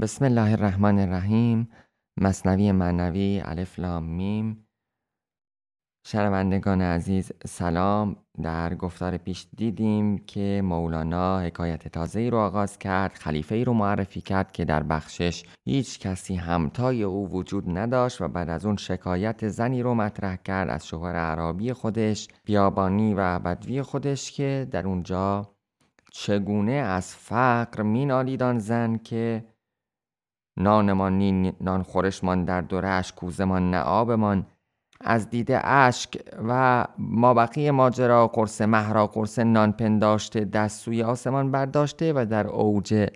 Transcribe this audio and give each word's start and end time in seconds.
بسم 0.00 0.24
الله 0.24 0.52
الرحمن 0.52 0.98
الرحیم. 0.98 1.68
مصنوی 2.20 2.72
معنوی 2.72 3.42
الف 3.44 3.78
لام 3.78 4.04
میم. 4.04 4.66
شنوندگان 6.06 6.82
عزیز 6.82 7.32
سلام. 7.46 8.16
در 8.42 8.74
گفتار 8.74 9.16
پیش 9.16 9.46
دیدیم 9.56 10.18
که 10.18 10.60
مولانا 10.64 11.40
حکایت 11.40 11.88
تازه 11.88 12.20
ای 12.20 12.30
رو 12.30 12.38
آغاز 12.38 12.78
کرد 12.78 13.12
خلیفه 13.12 13.54
ای 13.54 13.64
رو 13.64 13.72
معرفی 13.72 14.20
کرد 14.20 14.52
که 14.52 14.64
در 14.64 14.82
بخشش 14.82 15.44
هیچ 15.64 15.98
کسی 15.98 16.34
همتای 16.34 17.02
او 17.02 17.30
وجود 17.30 17.78
نداشت 17.78 18.20
و 18.20 18.28
بعد 18.28 18.48
از 18.48 18.66
اون 18.66 18.76
شکایت 18.76 19.48
زنی 19.48 19.82
رو 19.82 19.94
مطرح 19.94 20.36
کرد 20.36 20.70
از 20.70 20.86
شوهر 20.86 21.16
عربی 21.16 21.72
خودش 21.72 22.28
بیابانی 22.44 23.14
و 23.14 23.38
بدوی 23.38 23.82
خودش 23.82 24.32
که 24.32 24.68
در 24.70 24.86
اونجا 24.86 25.54
چگونه 26.12 26.72
از 26.72 27.14
فقر 27.14 27.82
مینالید 27.82 28.58
زن 28.58 28.96
که 28.96 29.44
نانمان 30.58 31.18
نی 31.18 31.52
نان 31.60 31.82
خورشمان 31.82 32.44
در 32.44 32.60
دورش 32.60 33.12
کوزمان 33.12 33.70
نه 33.70 33.80
آبمان. 33.80 34.46
از 35.00 35.30
دیده 35.30 35.66
اشک 35.66 36.18
و 36.48 36.84
مابقی 36.98 37.70
ماجرا 37.70 38.26
قرص 38.26 38.60
مهرا 38.60 39.06
قرص 39.06 39.38
نان 39.38 39.72
پنداشته 39.72 40.44
دست 40.44 40.80
سوی 40.80 41.02
آسمان 41.02 41.50
برداشته 41.50 42.12
و 42.12 42.26
در 42.30 42.46
اوج 42.46 43.10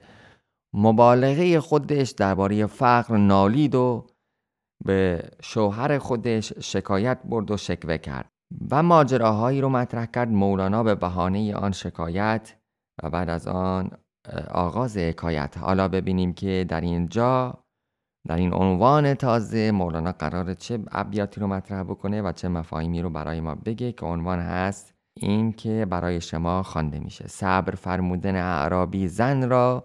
مبالغه 0.74 1.60
خودش 1.60 2.10
درباره 2.10 2.66
فقر 2.66 3.16
نالید 3.16 3.74
و 3.74 4.06
به 4.84 5.30
شوهر 5.42 5.98
خودش 5.98 6.52
شکایت 6.60 7.18
برد 7.24 7.50
و 7.50 7.56
شکوه 7.56 7.98
کرد. 7.98 8.28
و 8.70 8.82
ماجراهایی 8.82 9.60
رو 9.60 9.68
مطرح 9.68 10.06
کرد 10.06 10.28
مولانا 10.28 10.82
به 10.82 10.94
بهانه 10.94 11.54
آن 11.54 11.72
شکایت 11.72 12.56
و 13.02 13.10
بعد 13.10 13.28
از 13.28 13.48
آن 13.48 13.90
آغاز 14.50 14.96
حکایت. 14.96 15.58
حالا 15.58 15.88
ببینیم 15.88 16.32
که 16.32 16.66
در 16.68 16.80
اینجا 16.80 17.64
در 18.28 18.36
این 18.36 18.54
عنوان 18.54 19.14
تازه 19.14 19.70
مولانا 19.70 20.12
قرار 20.12 20.54
چه 20.54 20.78
ابیاتی 20.92 21.40
رو 21.40 21.46
مطرح 21.46 21.82
بکنه 21.82 22.22
و 22.22 22.32
چه 22.32 22.48
مفاهیمی 22.48 23.02
رو 23.02 23.10
برای 23.10 23.40
ما 23.40 23.54
بگه 23.54 23.92
که 23.92 24.06
عنوان 24.06 24.38
هست 24.38 24.94
این 25.16 25.52
که 25.52 25.86
برای 25.90 26.20
شما 26.20 26.62
خوانده 26.62 26.98
میشه. 26.98 27.28
صبر 27.28 27.74
فرمودن 27.74 28.36
اعرابی 28.36 29.08
زن 29.08 29.48
را 29.48 29.84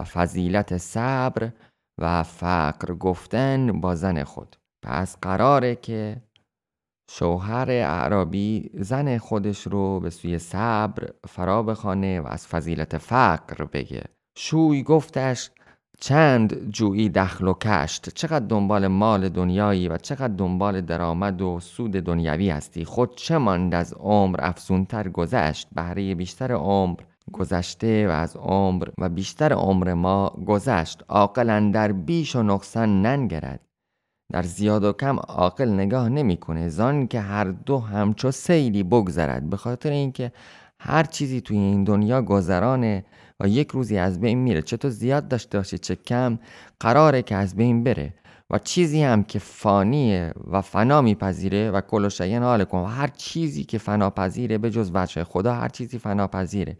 و 0.00 0.04
فضیلت 0.04 0.76
صبر 0.76 1.50
و 1.98 2.22
فقر 2.22 2.94
گفتن 2.94 3.80
با 3.80 3.94
زن 3.94 4.24
خود. 4.24 4.56
پس 4.84 5.16
قراره 5.22 5.76
که 5.76 6.22
شوهر 7.14 7.70
اعرابی 7.70 8.70
زن 8.74 9.18
خودش 9.18 9.60
رو 9.66 10.00
به 10.00 10.10
سوی 10.10 10.38
صبر 10.38 11.08
فرا 11.28 11.62
بخانه 11.62 12.20
و 12.20 12.26
از 12.26 12.46
فضیلت 12.46 12.98
فقر 12.98 13.64
بگه. 13.64 14.04
شوی 14.36 14.82
گفتش 14.82 15.50
چند 16.00 16.70
جویی 16.70 17.08
دخل 17.08 17.48
و 17.48 17.54
کشت؟ 17.54 18.08
چقدر 18.08 18.46
دنبال 18.46 18.86
مال 18.86 19.28
دنیایی 19.28 19.88
و 19.88 19.96
چقدر 19.96 20.34
دنبال 20.34 20.80
درآمد 20.80 21.42
و 21.42 21.60
سود 21.60 21.92
دنیوی 21.92 22.50
هستی؟ 22.50 22.84
خود 22.84 23.16
چه 23.16 23.38
ماند 23.38 23.74
از 23.74 23.94
عمر؟ 23.94 24.36
افزونتر 24.42 25.08
گذشت. 25.08 25.68
بهره 25.72 26.14
بیشتر 26.14 26.52
عمر 26.52 27.00
گذشته 27.32 28.08
و 28.08 28.10
از 28.10 28.36
عمر 28.36 28.88
و 28.98 29.08
بیشتر 29.08 29.52
عمر 29.52 29.94
ما 29.94 30.28
گذشت. 30.46 31.02
عاقل 31.08 31.70
در 31.70 31.92
بیش 31.92 32.36
و 32.36 32.42
نقصان 32.42 33.02
ننگرد. 33.02 33.60
در 34.32 34.42
زیاد 34.42 34.84
و 34.84 34.92
کم 34.92 35.18
عاقل 35.18 35.70
نگاه 35.70 36.08
نمی‌کنه. 36.08 36.68
زان 36.68 37.06
که 37.06 37.20
هر 37.20 37.44
دو 37.44 37.78
همچو 37.78 38.30
سیلی 38.30 38.82
بگذرد 38.82 39.50
به 39.50 39.56
خاطر 39.56 39.90
اینکه 39.90 40.32
هر 40.78 41.04
چیزی 41.04 41.40
توی 41.40 41.56
این 41.56 41.84
دنیا 41.84 42.22
گذرانه 42.22 43.04
و 43.40 43.48
یک 43.48 43.70
روزی 43.70 43.98
از 43.98 44.20
بین 44.20 44.38
میره. 44.38 44.62
چه 44.62 44.76
تو 44.76 44.88
زیاد 44.90 45.28
داشته 45.28 45.58
باشی 45.58 45.78
چه 45.78 45.96
کم 45.96 46.38
قراره 46.80 47.22
که 47.22 47.36
از 47.36 47.56
بین 47.56 47.84
بره. 47.84 48.14
و 48.52 48.58
چیزی 48.58 49.02
هم 49.02 49.24
که 49.24 49.38
فانیه 49.38 50.32
و 50.50 50.60
فنا 50.60 51.00
میپذیره 51.00 51.70
و 51.70 51.80
کل 51.80 52.08
شیء 52.08 52.40
حال 52.40 52.64
کن 52.64 52.78
و 52.78 52.84
هر 52.84 53.06
چیزی 53.08 53.64
که 53.64 53.78
فنا 53.78 54.10
پذیره 54.10 54.58
به 54.58 54.70
جز 54.70 54.90
وجه 54.94 55.24
خدا 55.24 55.54
هر 55.54 55.68
چیزی 55.68 55.98
فنا 55.98 56.26
پذیره 56.26 56.76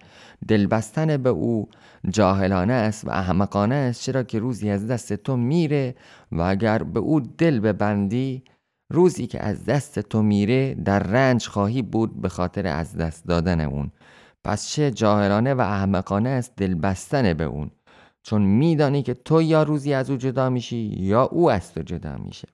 دل 0.49 0.67
بستن 0.67 1.17
به 1.17 1.31
او 1.31 1.69
جاهلانه 2.09 2.73
است 2.73 3.05
و 3.05 3.11
احمقانه 3.11 3.75
است 3.75 4.03
چرا 4.03 4.23
که 4.23 4.39
روزی 4.39 4.71
از 4.71 4.87
دست 4.87 5.13
تو 5.13 5.37
میره 5.37 5.95
و 6.33 6.41
اگر 6.41 6.83
به 6.83 7.01
او 7.01 7.21
دل 7.21 7.61
ببندی 7.61 8.45
روزی 8.93 9.27
که 9.27 9.45
از 9.45 9.65
دست 9.65 9.99
تو 9.99 10.23
میره 10.23 10.75
در 10.75 10.99
رنج 10.99 11.47
خواهی 11.47 11.83
بود 11.83 12.21
به 12.23 12.29
خاطر 12.29 12.67
از 12.67 12.97
دست 12.97 13.27
دادن 13.27 13.61
اون. 13.61 13.91
پس 14.45 14.69
چه 14.69 14.91
جاهلانه 14.91 15.55
و 15.55 15.61
احمقانه 15.61 16.29
است 16.29 16.53
دل 16.57 16.75
بستن 16.75 17.35
به 17.35 17.45
اون. 17.45 17.71
چون 18.23 18.43
میدانی 18.43 19.03
که 19.03 19.15
تو 19.15 19.43
یا 19.43 19.63
روزی 19.63 19.95
از 19.95 20.11
او 20.11 20.17
جدا 20.17 20.51
میشی 20.51 20.97
یا 20.99 21.23
او 21.23 21.51
از 21.51 21.75
تو 21.75 21.83
جدا 21.83 22.17
میشه. 22.17 22.49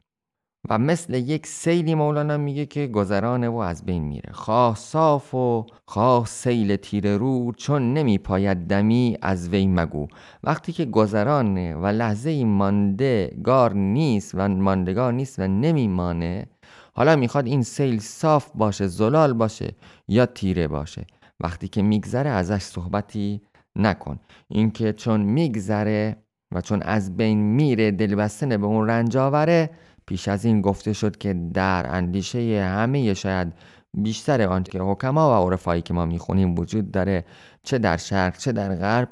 و 0.70 0.78
مثل 0.78 1.14
یک 1.14 1.46
سیلی 1.46 1.94
مولانا 1.94 2.36
میگه 2.36 2.66
که 2.66 2.86
گذرانه 2.86 3.48
و 3.48 3.56
از 3.56 3.84
بین 3.84 4.04
میره. 4.04 4.32
خواه 4.32 4.76
صاف 4.76 5.34
و 5.34 5.66
خواه 5.86 6.26
سیل 6.26 6.76
تیر 6.76 7.16
رو 7.16 7.52
چون 7.52 7.94
نمیپاید 7.94 8.58
دمی 8.58 9.16
از 9.22 9.48
وی 9.48 9.66
مگو. 9.66 10.08
وقتی 10.44 10.72
که 10.72 10.84
گذرانه 10.84 11.74
و 11.74 11.86
لحظه 11.86 12.30
ای 12.30 12.44
مانده 12.44 13.36
گار 13.42 13.74
نیست 13.74 14.34
و 14.34 14.48
ماندگار 14.48 15.12
نیست 15.12 15.38
و 15.38 15.48
نمیمانه 15.48 16.46
حالا 16.94 17.16
می‌خواد 17.16 17.46
این 17.46 17.62
سیل 17.62 17.98
صاف 17.98 18.50
باشه 18.54 18.86
زلال 18.86 19.32
باشه 19.32 19.74
یا 20.08 20.26
تیره 20.26 20.68
باشه. 20.68 21.06
وقتی 21.40 21.68
که 21.68 21.82
میگذره 21.82 22.30
ازش 22.30 22.62
صحبتی 22.62 23.42
نکن. 23.78 24.18
اینکه 24.48 24.92
چون 24.92 25.20
میگذره 25.20 26.16
و 26.54 26.60
چون 26.60 26.82
از 26.82 27.16
بین 27.16 27.38
میره 27.38 27.90
دلبستنه 27.90 28.58
به 28.58 28.66
اون 28.66 28.88
رنج 28.88 29.16
آوره 29.16 29.70
پیش 30.06 30.28
از 30.28 30.44
این 30.44 30.60
گفته 30.60 30.92
شد 30.92 31.16
که 31.16 31.34
در 31.54 31.86
اندیشه 31.88 32.64
همه 32.64 33.14
شاید 33.14 33.52
بیشتر 33.96 34.42
آن 34.42 34.62
که 34.62 34.80
حکما 34.80 35.30
و 35.30 35.50
عرفایی 35.50 35.82
که 35.82 35.94
ما 35.94 36.04
می‌خونیم 36.06 36.58
وجود 36.58 36.90
داره 36.90 37.24
چه 37.62 37.78
در 37.78 37.96
شرق 37.96 38.36
چه 38.36 38.52
در 38.52 38.74
غرب 38.74 39.08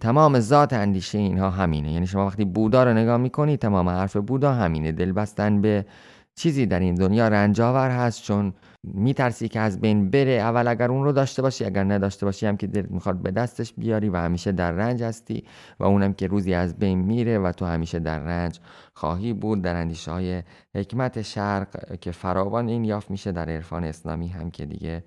تمام 0.00 0.40
ذات 0.40 0.72
اندیشه 0.72 1.18
اینها 1.18 1.50
همینه. 1.50 1.92
یعنی 1.92 2.06
شما 2.06 2.26
وقتی 2.26 2.44
بودا 2.44 2.84
رو 2.84 2.94
نگاه 2.94 3.16
می‌کنی 3.16 3.56
تمام 3.56 3.88
حرف 3.88 4.16
بودا 4.16 4.52
همینه. 4.52 4.92
دل 4.92 5.12
بستن 5.12 5.60
به 5.60 5.86
چیزی 6.34 6.66
در 6.66 6.80
این 6.80 6.94
دنیا 6.94 7.28
رنجاور 7.28 7.90
هست 7.90 8.22
چون 8.22 8.52
میترسی 8.84 9.48
که 9.48 9.60
از 9.60 9.80
بین 9.80 10.10
بره 10.10 10.32
اول 10.32 10.68
اگر 10.68 10.90
اون 10.90 11.04
رو 11.04 11.12
داشته 11.12 11.42
باشی 11.42 11.64
اگر 11.64 11.84
نداشته 11.84 12.26
باشی 12.26 12.46
هم 12.46 12.56
که 12.56 12.66
دلت 12.66 12.90
می‌خواد 12.90 13.22
به 13.22 13.30
دستش 13.30 13.72
بیاری 13.72 14.08
و 14.08 14.16
همیشه 14.16 14.52
در 14.52 14.72
رنج 14.72 15.02
هستی 15.02 15.44
و 15.80 15.84
اونم 15.84 16.12
که 16.12 16.26
روزی 16.26 16.54
از 16.54 16.78
بین 16.78 16.98
میره 16.98 17.38
و 17.38 17.52
تو 17.52 17.64
همیشه 17.64 17.98
در 17.98 18.20
رنج 18.20 18.60
خواهی 18.94 19.32
بود. 19.32 19.62
در 19.62 19.76
اندیشه 19.76 20.10
های 20.10 20.42
حکمت 20.74 21.22
شرق 21.22 21.98
که 22.00 22.10
فراوان 22.10 22.68
این 22.68 22.84
یافت 22.84 23.10
میشه 23.10 23.32
در 23.32 23.50
عرفان 23.50 23.84
اسلامی 23.84 24.28
هم 24.28 24.50
که 24.50 24.66
دیگه 24.66 25.04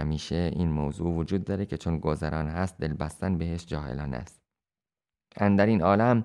همیشه 0.00 0.50
این 0.52 0.68
موضوع 0.68 1.14
وجود 1.14 1.44
داره 1.44 1.66
که 1.66 1.76
چون 1.76 1.98
گذران 1.98 2.48
هست 2.48 2.78
دل 2.78 2.92
بستن 2.92 3.38
بهش 3.38 3.66
جاهلان 3.66 4.14
است. 4.14 4.40
در 5.36 5.66
این 5.66 5.82
عالم 5.82 6.24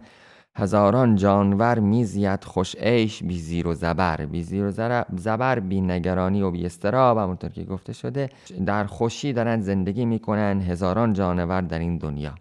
هزاران 0.55 1.15
جانور 1.15 1.79
میزید 1.79 2.43
خوش 2.43 2.75
عیش 2.75 3.23
بی 3.23 3.39
زیر 3.39 3.67
و 3.67 3.73
زبر. 3.73 4.25
بی 4.25 4.43
زیر 4.43 4.65
و 4.65 5.03
زبر 5.17 5.59
بی 5.59 5.81
نگرانی 5.81 6.41
و 6.41 6.51
بی 6.51 6.65
استراب 6.65 7.17
همونطور 7.17 7.49
که 7.49 7.63
گفته 7.63 7.93
شده. 7.93 8.29
در 8.65 8.83
خوشی 8.83 9.33
دارن 9.33 9.61
زندگی 9.61 10.05
می‌کنن 10.05 10.61
هزاران 10.61 11.13
جانور 11.13 11.61
در 11.61 11.79
این 11.79 11.97
دنیا. 11.97 12.35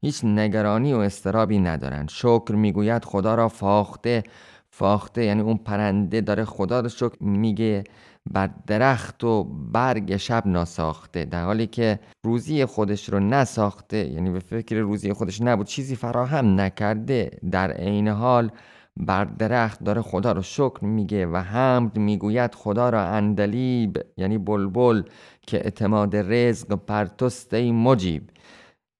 هیچ 0.00 0.24
نگرانی 0.24 0.92
و 0.92 0.98
استرابی 0.98 1.58
ندارن. 1.58 2.06
شکر 2.06 2.52
می‌گوید 2.52 3.04
خدا 3.04 3.34
را 3.34 3.48
فاخته 3.48 4.22
فاخته. 4.70 5.24
یعنی 5.24 5.40
اون 5.40 5.56
پرنده 5.56 6.20
داره 6.20 6.44
خدا 6.44 6.80
رو 6.80 6.88
شکر 6.88 7.16
میگه. 7.20 7.84
بر 8.30 8.50
درخت 8.66 9.24
و 9.24 9.44
برگ 9.44 10.16
شب 10.16 10.46
ناساخته. 10.46 11.24
در 11.24 11.44
حالی 11.44 11.66
که 11.66 12.00
روزی 12.24 12.64
خودش 12.64 13.08
رو 13.08 13.20
نساخته 13.20 13.96
یعنی 13.96 14.30
به 14.30 14.38
فکر 14.38 14.76
روزی 14.76 15.12
خودش 15.12 15.40
نبود 15.40 15.66
چیزی 15.66 15.96
فراهم 15.96 16.60
نکرده 16.60 17.38
در 17.50 17.72
عین 17.72 18.08
حال 18.08 18.50
بر 18.96 19.24
درخت 19.24 19.84
داره 19.84 20.02
خدا 20.02 20.32
رو 20.32 20.42
شکر 20.42 20.84
میگه 20.84 21.26
و 21.26 21.36
حمد 21.36 21.98
می‌گوید 21.98 22.54
خدا 22.54 22.90
را 22.90 23.04
اندلیب 23.04 23.98
یعنی 24.16 24.38
بلبل 24.38 25.02
که 25.46 25.56
اعتماد 25.56 26.16
رزق 26.16 26.74
پرتست 26.74 27.54
ای 27.54 27.72
مجیب 27.72 28.30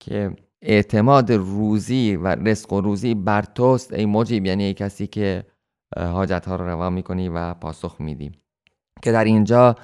که 0.01 0.37
اعتماد 0.63 1.33
روزی 1.33 2.17
و 2.17 2.27
رزق 2.27 2.73
و 2.73 2.81
روزی 2.81 3.15
بر 3.15 3.43
توست 3.43 3.93
ای 3.93 4.07
مجیب 4.07 4.47
یعنی 4.47 4.65
ای 4.65 4.75
کسی 4.75 5.07
که 5.07 5.45
حاجت 5.97 6.49
ها 6.49 6.57
رو 6.57 6.67
روا 6.67 6.91
می‌کنی 6.91 7.29
و 7.29 7.55
پاسخ 7.55 8.01
میدی. 8.01 8.44
که 9.05 9.13
در 9.13 9.25
اینجا 9.25 9.77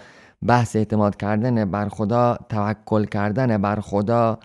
بحث 0.46 0.76
اعتماد 0.76 1.16
کردن 1.16 1.70
بر 1.70 1.88
خدا 1.88 2.38
توکل 2.48 3.04
کردن 3.04 3.58
بر 3.58 3.80
خدا 3.80 4.38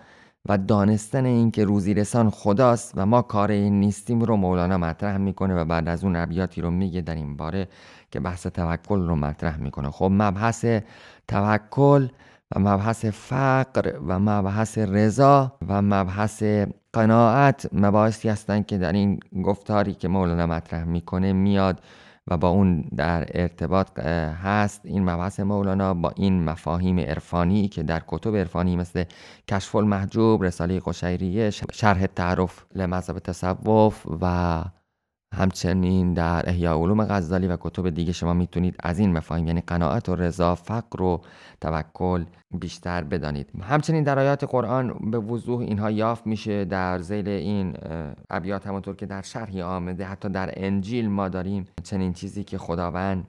و 0.49 0.57
دانستن 0.57 1.25
اینکه 1.25 1.65
روزی 1.65 1.93
رسان 1.93 2.29
خداست 2.29 2.93
و 2.95 3.05
ما 3.05 3.21
کار 3.21 3.51
نیستیم 3.51 4.21
رو 4.21 4.35
مولانا 4.35 4.77
مطرح 4.77 5.17
می‌کنه 5.17 5.55
و 5.55 5.65
بعد 5.65 5.89
از 5.89 6.03
اون 6.03 6.15
ابیاتی 6.15 6.61
رو 6.61 6.71
میگه 6.71 7.01
در 7.01 7.15
این 7.15 7.37
باره 7.37 7.67
که 8.11 8.19
بحث 8.19 8.47
توکل 8.47 9.07
رو 9.07 9.15
مطرح 9.15 9.57
می‌کنه. 9.57 9.89
خب 9.89 10.11
مبحث 10.13 10.65
توکل 11.27 12.07
و 12.55 12.59
مبحث 12.59 13.05
فقر 13.05 13.93
و 14.07 14.19
مبحث 14.19 14.77
رضا 14.77 15.51
و 15.67 15.81
مبحث 15.81 16.43
قناعت 16.93 17.69
مباحثی 17.73 18.29
هستند 18.29 18.65
که 18.65 18.77
در 18.77 18.91
این 18.91 19.19
گفتاری 19.43 19.93
که 19.93 20.07
مولانا 20.07 20.47
مطرح 20.47 20.83
می‌کنه 20.83 21.33
میاد 21.33 21.79
و 22.27 22.37
با 22.37 22.49
اون 22.49 22.81
در 22.81 23.27
ارتباط 23.33 23.99
هست. 23.99 24.81
این 24.83 25.09
مبحث 25.09 25.39
مولانا 25.39 25.93
با 25.93 26.13
این 26.15 26.43
مفاهیم 26.43 26.99
عرفانی 26.99 27.67
که 27.67 27.83
در 27.83 28.01
کتب 28.07 28.35
عرفانی 28.35 28.75
مثل 28.75 29.03
کشف 29.47 29.75
المحجوب 29.75 30.43
رساله 30.43 30.79
قشیریه 30.79 31.49
شرح 31.49 32.05
تعرف 32.05 32.65
لمذهب 32.75 33.19
تصوف 33.19 34.05
و 34.21 34.63
همچنین 35.35 36.13
در 36.13 36.49
احیاء 36.49 36.77
علوم 36.81 37.05
غزالی 37.05 37.47
و 37.47 37.57
کتب 37.59 37.89
دیگه 37.89 38.11
شما 38.11 38.33
می‌تونید 38.33 38.75
از 38.79 38.99
این 38.99 39.13
مفاهیم 39.13 39.47
یعنی 39.47 39.61
قناعت 39.61 40.09
و 40.09 40.15
رضا 40.15 40.55
فقر 40.55 41.01
و 41.01 41.21
توکل 41.61 42.25
بیشتر 42.59 43.03
بدانید. 43.03 43.49
همچنین 43.61 44.03
در 44.03 44.19
آیات 44.19 44.43
قرآن 44.43 45.11
به 45.11 45.19
وضوح 45.19 45.59
اینها 45.59 45.91
یافت 45.91 46.27
میشه 46.27 46.65
در 46.65 46.99
زیل 46.99 47.27
این 47.27 47.77
ابیات 48.29 48.67
همونطور 48.67 48.95
که 48.95 49.05
در 49.05 49.21
شرحی 49.21 49.61
آمده 49.61 50.05
حتی 50.05 50.29
در 50.29 50.49
انجیل 50.53 51.09
ما 51.09 51.29
داریم 51.29 51.65
چنین 51.83 52.13
چیزی 52.13 52.43
که 52.43 52.57
خداوند 52.57 53.27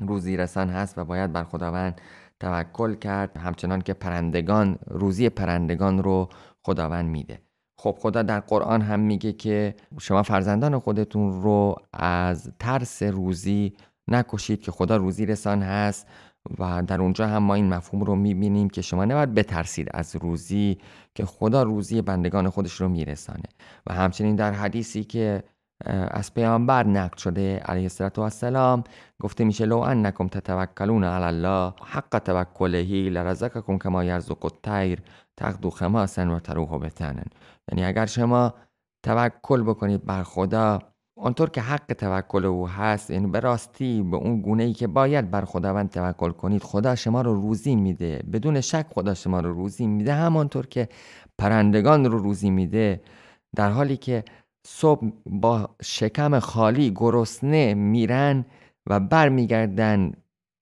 روزی 0.00 0.36
رسان 0.36 0.68
هست 0.68 0.98
و 0.98 1.04
باید 1.04 1.32
بر 1.32 1.44
خداوند 1.44 2.00
توکل 2.40 2.94
کرد 2.94 3.36
همچنان 3.36 3.80
که 3.80 3.94
پرندگان 3.94 4.78
روزی 4.86 5.28
پرندگان 5.28 6.02
رو 6.02 6.28
خداوند 6.62 7.10
میده. 7.10 7.45
خب 7.78 7.96
خدا 8.00 8.22
در 8.22 8.40
قرآن 8.40 8.82
هم 8.82 9.00
میگه 9.00 9.32
که 9.32 9.74
شما 10.00 10.22
فرزندان 10.22 10.78
خودتون 10.78 11.42
رو 11.42 11.76
از 11.92 12.50
ترس 12.58 13.02
روزی 13.02 13.72
نکشید 14.08 14.60
که 14.60 14.72
خدا 14.72 14.96
روزی 14.96 15.26
رسان 15.26 15.62
هست 15.62 16.06
و 16.58 16.82
در 16.82 17.00
اونجا 17.00 17.26
هم 17.26 17.42
ما 17.42 17.54
این 17.54 17.68
مفهوم 17.68 18.02
رو 18.02 18.16
می‌بینیم 18.16 18.70
که 18.70 18.82
شما 18.82 19.04
نباید 19.04 19.34
بترسید 19.34 19.88
از 19.94 20.16
روزی 20.16 20.78
که 21.14 21.24
خدا 21.24 21.62
روزی 21.62 22.02
بندگان 22.02 22.48
خودش 22.48 22.72
رو 22.72 22.88
میرسانه. 22.88 23.48
و 23.86 23.94
همچنین 23.94 24.36
در 24.36 24.52
حدیثی 24.52 25.04
که 25.04 25.42
از 25.84 26.34
پیامبر 26.34 26.86
نقل 26.86 27.16
شده 27.16 27.58
علیه 27.58 27.90
السلام 28.18 28.84
گفته 29.20 29.44
میشه 29.44 29.64
لو 29.64 29.78
انکم 29.78 30.28
تتوکلون 30.28 31.04
علی 31.04 31.24
الله 31.24 31.72
حق 31.84 32.18
توکلهی 32.18 33.10
لرزقکم 33.10 33.78
کما 33.78 34.04
یرزق 34.04 34.44
الطیر 34.44 35.02
تغدو 35.36 35.70
خماسن 35.70 36.28
و 36.28 36.40
تروح 36.40 36.78
بتنن. 36.78 37.24
یعنی 37.72 37.84
اگر 37.84 38.06
شما 38.06 38.54
توکل 39.02 39.62
بکنید 39.62 40.04
بر 40.04 40.22
خدا 40.22 40.78
آنطور 41.18 41.50
که 41.50 41.60
حق 41.60 41.92
توکل 41.92 42.44
او 42.44 42.68
هست 42.68 43.10
یعنی 43.10 43.26
به 43.26 43.40
راستی 43.40 44.02
به 44.02 44.16
اون 44.16 44.40
گونه 44.40 44.62
ای 44.62 44.72
که 44.72 44.86
باید 44.86 45.30
بر 45.30 45.44
خداوند 45.44 45.90
توکل 45.90 46.30
کنید 46.30 46.62
خدا 46.62 46.94
شما 46.94 47.22
رو 47.22 47.34
روزی 47.34 47.76
میده. 47.76 48.22
بدون 48.32 48.60
شک 48.60 48.86
خدا 48.94 49.14
شما 49.14 49.40
رو 49.40 49.52
روزی 49.52 49.86
میده. 49.86 50.14
همانطور 50.14 50.66
که 50.66 50.88
پرندگان 51.38 52.04
رو 52.04 52.18
روزی 52.18 52.50
میده 52.50 53.00
در 53.56 53.70
حالی 53.70 53.96
که 53.96 54.24
صبح 54.68 55.08
با 55.26 55.76
شکم 55.82 56.38
خالی 56.38 56.90
گرسنه 56.90 57.74
میرن 57.74 58.44
و 58.86 59.00
برمیگردن 59.00 60.12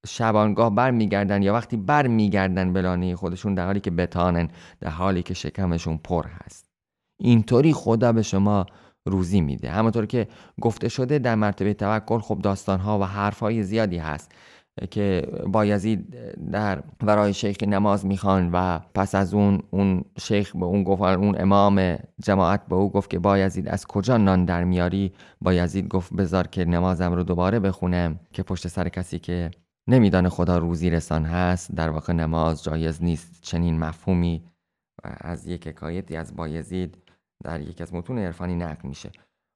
شبانگاه 0.06 0.74
برمیگردن 0.74 1.42
یا 1.42 1.52
وقتی 1.52 1.76
برمیگردن 1.76 2.72
به 2.72 2.82
لانه 2.82 3.16
خودشون 3.16 3.54
در 3.54 3.66
حالی 3.66 3.80
که 3.80 3.90
بتانن 3.90 4.48
در 4.80 4.90
حالی 4.90 5.22
که 5.22 5.34
شکمشون 5.34 5.96
پر 5.96 6.26
هست. 6.26 6.70
اینطوری 7.20 7.72
خدا 7.72 8.12
به 8.12 8.22
شما 8.22 8.66
روزی 9.06 9.40
میده. 9.40 9.70
همونطور 9.70 10.06
که 10.06 10.28
گفته 10.60 10.88
شده 10.88 11.18
در 11.18 11.34
مرتبه 11.34 11.74
توکل 11.74 12.18
خب 12.18 12.38
داستانها 12.42 12.98
و 12.98 13.04
حرفهای 13.04 13.62
زیادی 13.62 13.98
هست. 13.98 14.32
که 14.90 15.26
بایزید 15.46 16.16
در 16.50 16.82
ورای 17.02 17.34
شیخ 17.34 17.56
نماز 17.62 18.06
می‌خوان 18.06 18.50
و 18.52 18.78
پس 18.94 19.14
از 19.14 19.34
اون 19.34 19.62
اون 19.70 20.04
شیخ 20.18 20.56
به 20.56 20.64
اون 20.64 20.84
گفت 20.84 21.02
اون 21.02 21.40
امام 21.40 21.96
جماعت 22.22 22.66
به 22.66 22.74
او 22.74 22.90
گفت 22.90 23.10
که 23.10 23.18
بایزید 23.18 23.68
از 23.68 23.86
کجا 23.86 24.16
نان 24.16 24.44
در 24.44 24.64
میاری؟ 24.64 25.12
بایزید 25.40 25.88
گفت 25.88 26.14
بذار 26.14 26.46
که 26.46 26.64
نمازم 26.64 27.12
رو 27.12 27.22
دوباره 27.22 27.60
بخونم 27.60 28.20
که 28.32 28.42
پشت 28.42 28.68
سر 28.68 28.88
کسی 28.88 29.18
که 29.18 29.50
نمیدانه 29.88 30.28
خدا 30.28 30.58
روزی 30.58 30.90
رسان 30.90 31.24
هست 31.24 31.72
در 31.72 31.90
واقع 31.90 32.12
نماز 32.12 32.64
جایز 32.64 33.02
نیست 33.02 33.42
چنین 33.42 33.78
مفهومی 33.78 34.44
از 35.04 35.46
یک 35.46 35.66
حکایتی 35.66 36.16
از 36.16 36.36
بایزید 36.36 36.98
در 37.44 37.60
یکی 37.60 37.82
از 37.82 37.94
متون 37.94 38.18
عرفانی 38.18 38.54
نقل 38.54 38.88
میشه. 38.88 39.10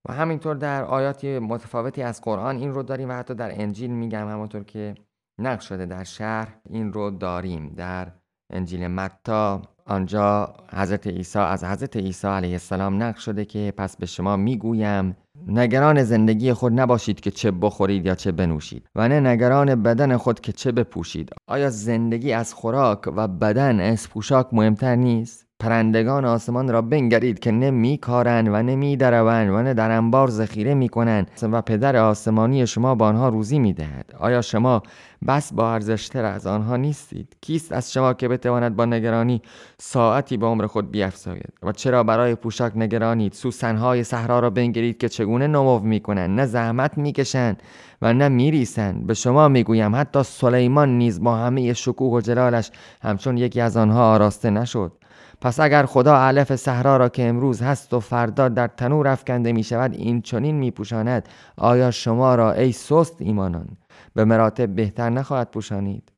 و 0.08 0.12
همینطور 0.12 0.56
در 0.56 0.84
آیات 0.84 1.24
متفاوتی 1.24 2.02
از 2.02 2.20
قرآن 2.20 2.56
این 2.56 2.72
رو 2.72 2.82
داریم 2.82 3.08
و 3.08 3.12
حتی 3.12 3.34
در 3.34 3.60
انجیل 3.60 3.90
میگم 3.90 4.28
همونطور 4.28 4.64
که 4.64 4.94
نقل 5.38 5.60
شده 5.60 5.86
در 5.86 6.04
شهر 6.04 6.54
این 6.70 6.92
رو 6.92 7.10
داریم. 7.10 7.74
در 7.76 8.12
انجیل 8.52 8.86
متا 8.86 9.62
آنجا 9.86 10.54
حضرت 10.72 11.06
عیسی 11.06 11.38
از 11.38 11.64
حضرت 11.64 11.96
عیسی 11.96 12.28
علیه 12.28 12.52
السلام 12.52 13.02
نقل 13.02 13.18
شده 13.18 13.44
که 13.44 13.72
پس 13.76 13.96
به 13.96 14.06
شما 14.06 14.36
می‌گویم 14.36 15.16
نگران 15.46 16.04
زندگی 16.04 16.52
خود 16.52 16.80
نباشید 16.80 17.20
که 17.20 17.30
چه 17.30 17.50
بخورید 17.50 18.06
یا 18.06 18.14
چه 18.14 18.32
بنوشید 18.32 18.86
و 18.94 19.08
نه 19.08 19.20
نگران 19.20 19.82
بدن 19.82 20.16
خود 20.16 20.40
که 20.40 20.52
چه 20.52 20.72
بپوشید. 20.72 21.30
آیا 21.46 21.70
زندگی 21.70 22.32
از 22.32 22.54
خوراک 22.54 23.00
و 23.16 23.28
بدن 23.28 23.80
از 23.80 24.08
پوشاک 24.08 24.46
مهمتر 24.52 24.96
نیست؟ 24.96 25.47
پرندگان 25.60 26.24
آسمان 26.24 26.68
را 26.68 26.82
بنگرید 26.82 27.38
که 27.38 27.50
نمی 27.50 27.98
کارن 27.98 28.48
و 28.48 28.62
نمی 28.62 28.96
دروند 28.96 29.50
و 29.50 29.62
نه 29.62 29.74
در 29.74 29.90
انبار 29.90 30.30
ذخیره 30.30 30.74
می 30.74 30.88
کنند 30.88 31.30
و 31.42 31.62
پدر 31.62 31.96
آسمانی 31.96 32.66
شما 32.66 32.94
با 32.94 33.06
آنها 33.06 33.28
روزی 33.28 33.58
می 33.58 33.72
دهد. 33.72 34.14
آیا 34.18 34.42
شما 34.42 34.82
بس 35.28 35.52
با 35.52 35.72
ارزشتر 35.72 36.24
از 36.24 36.46
آنها 36.46 36.76
نیستید؟ 36.76 37.36
کیست 37.40 37.72
از 37.72 37.92
شما 37.92 38.14
که 38.14 38.28
بتواند 38.28 38.76
با 38.76 38.84
نگرانی 38.84 39.42
ساعتی 39.78 40.36
به 40.36 40.46
عمر 40.46 40.66
خود 40.66 40.90
بیافزاید 40.90 41.52
و 41.62 41.72
چرا 41.72 42.02
برای 42.02 42.34
پوشاک 42.34 42.72
نگرانید؟ 42.76 43.32
سوسنهای 43.32 44.04
صحرا 44.04 44.38
را 44.38 44.50
بنگرید 44.50 44.98
که 44.98 45.08
چگونه 45.08 45.46
نمو 45.46 45.78
می 45.78 46.00
کنند؟ 46.00 46.40
نه 46.40 46.46
زحمت 46.46 46.98
می 46.98 47.12
کشند 47.12 47.62
و 48.02 48.12
نه 48.12 48.28
میریسند 48.28 49.06
به 49.06 49.14
شما 49.14 49.48
می‌گویم 49.48 49.96
حتی 49.96 50.22
سلیمان 50.22 50.98
نیز 50.98 51.22
با 51.22 51.36
همه 51.36 51.72
شکوه 51.72 52.12
و 52.12 52.20
جلالش 52.20 52.70
همچون 53.02 53.38
یکی 53.38 53.60
از 53.60 53.76
آنها 53.76 54.14
آراسته 54.14 54.50
نشد. 54.50 54.92
پس 55.40 55.60
اگر 55.60 55.86
خدا 55.86 56.16
علف 56.16 56.56
صحرا 56.56 56.96
را 56.96 57.08
که 57.08 57.28
امروز 57.28 57.62
هست 57.62 57.94
و 57.94 58.00
فردا 58.00 58.48
در 58.48 58.66
تنور 58.66 59.08
افکنده 59.08 59.52
می 59.52 59.62
شود 59.62 59.94
این 59.94 60.22
چنین 60.22 60.56
می 60.56 60.70
پوشاند 60.70 61.28
آیا 61.56 61.90
شما 61.90 62.34
را 62.34 62.52
ای 62.52 62.72
سست 62.72 63.16
ایمانان 63.18 63.68
به 64.14 64.24
مراتب 64.24 64.74
بهتر 64.74 65.10
نخواهد 65.10 65.50
پوشانید؟ 65.50 66.12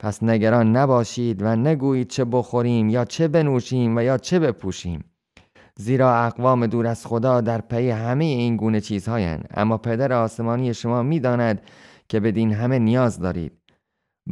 پس 0.00 0.22
نگران 0.22 0.76
نباشید 0.76 1.42
و 1.42 1.56
نگویید 1.56 2.08
چه 2.08 2.24
بخوریم 2.24 2.88
یا 2.88 3.04
چه 3.04 3.28
بنوشیم 3.28 3.96
و 3.96 4.02
یا 4.02 4.18
چه 4.18 4.38
بپوشیم. 4.38 5.04
زیرا 5.76 6.14
اقوام 6.14 6.66
دور 6.66 6.86
از 6.86 7.06
خدا 7.06 7.40
در 7.40 7.60
پی 7.60 7.90
همه 7.90 8.24
این 8.24 8.56
گونه 8.56 8.80
چیزهایند. 8.80 9.48
اما 9.54 9.78
پدر 9.78 10.12
آسمانی 10.12 10.74
شما 10.74 11.02
می‌داند 11.02 11.62
که 12.08 12.20
بدین 12.20 12.52
همه 12.52 12.78
نیاز 12.78 13.18
دارید. 13.18 13.59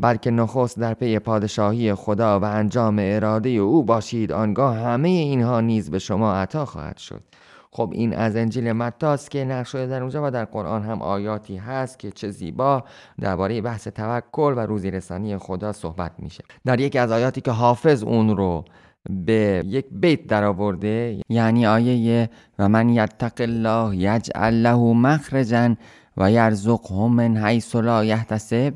بلکه 0.01 0.31
نخست 0.31 0.79
در 0.79 0.95
پی 0.95 1.19
پادشاهی 1.19 1.95
خدا 1.95 2.41
و 2.41 2.45
انجام 2.45 2.97
اراده 3.01 3.49
او 3.49 3.85
باشید 3.85 4.33
آنگاه 4.33 4.77
همه 4.77 5.09
اینها 5.09 5.61
نیز 5.61 5.91
به 5.91 5.99
شما 5.99 6.35
عطا 6.35 6.65
خواهد 6.65 6.97
شد. 6.97 7.23
خب 7.71 7.91
این 7.95 8.15
از 8.15 8.37
انجیل 8.37 8.73
متاست 8.73 9.31
که 9.31 9.45
نقش 9.45 9.73
شده 9.73 9.87
در 9.87 10.01
اونجا 10.01 10.27
و 10.27 10.31
در 10.31 10.45
قرآن 10.45 10.83
هم 10.83 11.03
آیاتی 11.03 11.57
هست 11.57 11.99
که 11.99 12.11
چه 12.11 12.31
زیبا 12.31 12.85
درباره 13.21 13.61
بحث 13.61 13.89
توکل 13.89 14.55
و 14.57 14.61
روزی 14.61 14.91
رسانی 14.91 15.39
خدا 15.39 15.73
صحبت 15.73 16.13
میشه. 16.19 16.45
در 16.65 16.81
یکی 16.81 16.99
از 16.99 17.13
آیاتی 17.13 17.41
که 17.41 17.51
حافظ 17.51 18.03
اون 18.03 18.37
رو 18.37 18.65
به 19.11 19.63
یک 19.67 19.87
بیت 19.91 20.27
درآورده 20.27 21.23
یعنی 21.29 21.67
آیه 21.67 22.31
و 22.59 22.69
من 22.69 22.89
یتق 22.89 23.33
الله 23.39 23.97
یجعل 23.97 24.55
له 24.55 24.77
مخرجا 24.77 25.75
و 26.17 26.31
یرزقه 26.31 27.09
من 27.09 27.37
حیث 27.37 27.77
لا 27.77 28.05
یحتسب 28.05 28.75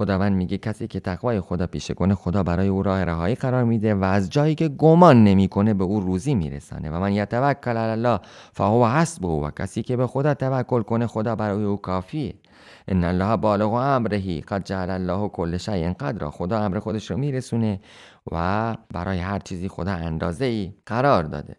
خداوند 0.00 0.32
میگه 0.32 0.58
کسی 0.58 0.86
که 0.86 1.00
تقوای 1.00 1.40
خدا 1.40 1.66
پیشه 1.66 1.94
کنه 1.94 2.14
خدا 2.14 2.42
برای 2.42 2.68
او 2.68 2.82
راه 2.82 3.04
رهایی 3.04 3.34
قرار 3.34 3.64
میده 3.64 3.94
و 3.94 4.04
از 4.04 4.30
جایی 4.30 4.54
که 4.54 4.68
گمان 4.68 5.24
نمی‌کنه 5.24 5.74
به 5.74 5.84
او 5.84 6.00
روزی 6.00 6.34
میرسانه. 6.34 6.90
و 6.90 7.00
من 7.00 7.12
یتوکل 7.12 7.76
علی 7.76 7.92
الله 7.92 8.20
فهو 8.52 8.86
حسبه 8.86 9.28
و 9.28 9.50
کسی 9.50 9.82
که 9.82 9.96
به 9.96 10.06
خدا 10.06 10.34
توکل 10.34 10.82
کنه 10.82 11.06
خدا 11.06 11.36
برای 11.36 11.64
او 11.64 11.76
کافیه. 11.76 12.34
ان 12.88 13.04
الله 13.04 13.36
بالغ 13.36 13.72
امرهی 13.72 14.40
قد 14.40 14.64
جعل 14.64 14.90
الله 14.90 15.28
کل 15.28 15.56
شیء 15.56 15.92
قدر 15.92 16.30
خدا 16.30 16.58
امر 16.58 16.78
خودش 16.78 17.10
رو 17.10 17.16
میرسونه 17.16 17.80
و 18.32 18.76
برای 18.92 19.18
هر 19.18 19.38
چیزی 19.38 19.68
خدا 19.68 19.92
اندازه 19.92 20.44
ای 20.44 20.72
قرار 20.86 21.22
داده. 21.22 21.56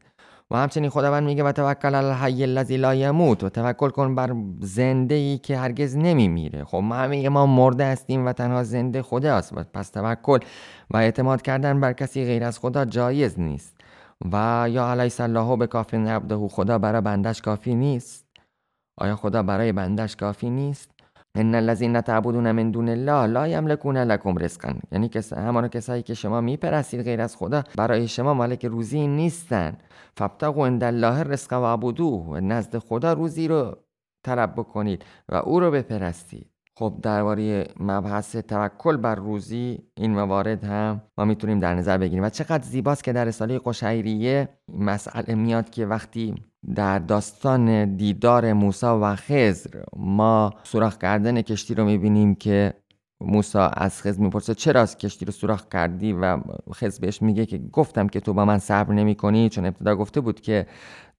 و 0.52 0.56
همچنین 0.56 0.90
خداوند 0.90 1.24
میگه 1.24 1.44
و 1.44 1.52
توکل 1.52 1.96
علی 1.96 2.08
الحی 2.08 2.44
الذی 2.44 2.78
لا 2.78 2.96
یموت 2.96 3.44
و 3.44 3.50
توکل 3.50 3.90
کن 3.90 4.16
بر 4.16 4.36
زنده 4.60 5.16
ای 5.16 5.38
که 5.38 5.58
هرگز 5.58 5.98
نمیمیره. 5.98 6.64
خب 6.64 6.78
ما 6.78 6.96
همه 6.96 7.30
ما 7.30 7.46
مرده 7.46 7.86
هستیم 7.86 8.26
و 8.26 8.34
تنها 8.34 8.64
زنده 8.64 9.02
خداست. 9.02 9.54
و 9.58 9.64
پس 9.74 9.90
توکل 9.90 10.40
و 10.90 10.98
اعتماد 10.98 11.42
کردن 11.42 11.80
بر 11.80 11.94
کسی 11.94 12.26
غیر 12.26 12.44
از 12.44 12.60
خدا 12.60 12.86
جایز 12.86 13.40
نیست. 13.40 13.76
و 14.32 14.66
یا 14.70 14.92
علیس 14.92 15.22
الله 15.22 15.58
به 15.58 15.68
کافی 15.68 15.98
عبده 15.98 16.48
خدا 16.48 16.78
برای 16.78 17.02
بندش 17.02 17.42
کافی 17.42 17.76
نیست. 17.76 18.26
آیا 18.98 19.16
خدا 19.16 19.44
برای 19.44 19.72
بندش 19.72 20.16
کافی 20.16 20.50
نیست؟ 20.50 21.01
ان 21.36 21.56
الذين 21.56 22.02
تعبدون 22.02 22.52
من 22.52 22.72
دون 22.72 22.90
الله 22.90 23.26
لا 23.26 23.48
یملکون 23.48 23.98
لکم 23.98 24.38
رزقا. 24.38 24.76
یعنی 24.92 25.10
کس 25.10 25.34
همان 25.34 25.68
کسایی 25.68 26.04
که 26.04 26.14
شما 26.14 26.42
میپرستید 26.42 27.02
غیر 27.02 27.22
از 27.22 27.36
خدا 27.36 27.64
برای 27.78 28.08
شما 28.08 28.34
مالک 28.34 28.66
روزی 28.66 29.08
نیستن. 29.08 29.78
فابتغوا 30.18 30.66
عند 30.66 30.84
الله 30.84 31.20
الرزق 31.20 31.54
و 31.54 32.40
نزد 32.40 32.78
خدا 32.78 33.14
روزی 33.14 33.48
رو 33.48 33.78
طلب 34.24 34.54
بکنید 34.54 35.06
و 35.30 35.36
او 35.36 35.60
رو 35.60 35.72
بپرستید. 35.72 36.51
خب 36.76 36.94
درباره 37.02 37.68
مبحث 37.80 38.36
توکل 38.36 38.98
بر 38.98 39.16
روزی 39.16 39.80
این 39.98 40.12
موارد 40.12 40.64
هم 40.64 41.02
ما 41.18 41.26
می‌تونیم 41.26 41.60
در 41.60 41.76
نظر 41.76 41.98
بگیریم. 41.98 42.24
و 42.24 42.30
چقدر 42.30 42.64
زیباست 42.64 43.04
که 43.04 43.14
در 43.14 43.26
رساله 43.26 43.60
قشیریه 43.66 44.50
مسئله 44.78 45.36
میاد 45.36 45.70
که 45.70 45.86
وقتی 45.86 46.36
در 46.76 47.00
داستان 47.00 47.96
دیدار 47.96 48.54
موسی 48.54 48.86
و 48.86 49.16
خزر 49.16 49.84
ما 49.98 50.54
سوراخ 50.64 50.98
کردن 50.98 51.42
کشتی 51.42 51.76
رو 51.76 51.86
می‌بینیم 51.86 52.36
که 52.36 52.74
موسی 53.26 53.58
از 53.74 54.02
خزر 54.02 54.22
می‌پرسه 54.22 54.56
چرا 54.56 54.82
از 54.82 54.98
کشتی 54.98 55.26
رو 55.26 55.32
سوراخ 55.32 55.68
کردی؟ 55.72 56.14
و 56.14 56.38
خزر 56.74 57.02
بهش 57.02 57.22
میگه 57.22 57.46
که 57.46 57.58
گفتم 57.58 58.08
که 58.08 58.20
تو 58.20 58.34
با 58.34 58.46
من 58.46 58.58
صبر 58.58 58.94
نمی 58.94 59.16
کنی 59.16 59.50
چون 59.50 59.66
ابتدا 59.66 59.96
گفته 59.96 60.22
بود 60.22 60.42
که 60.42 60.68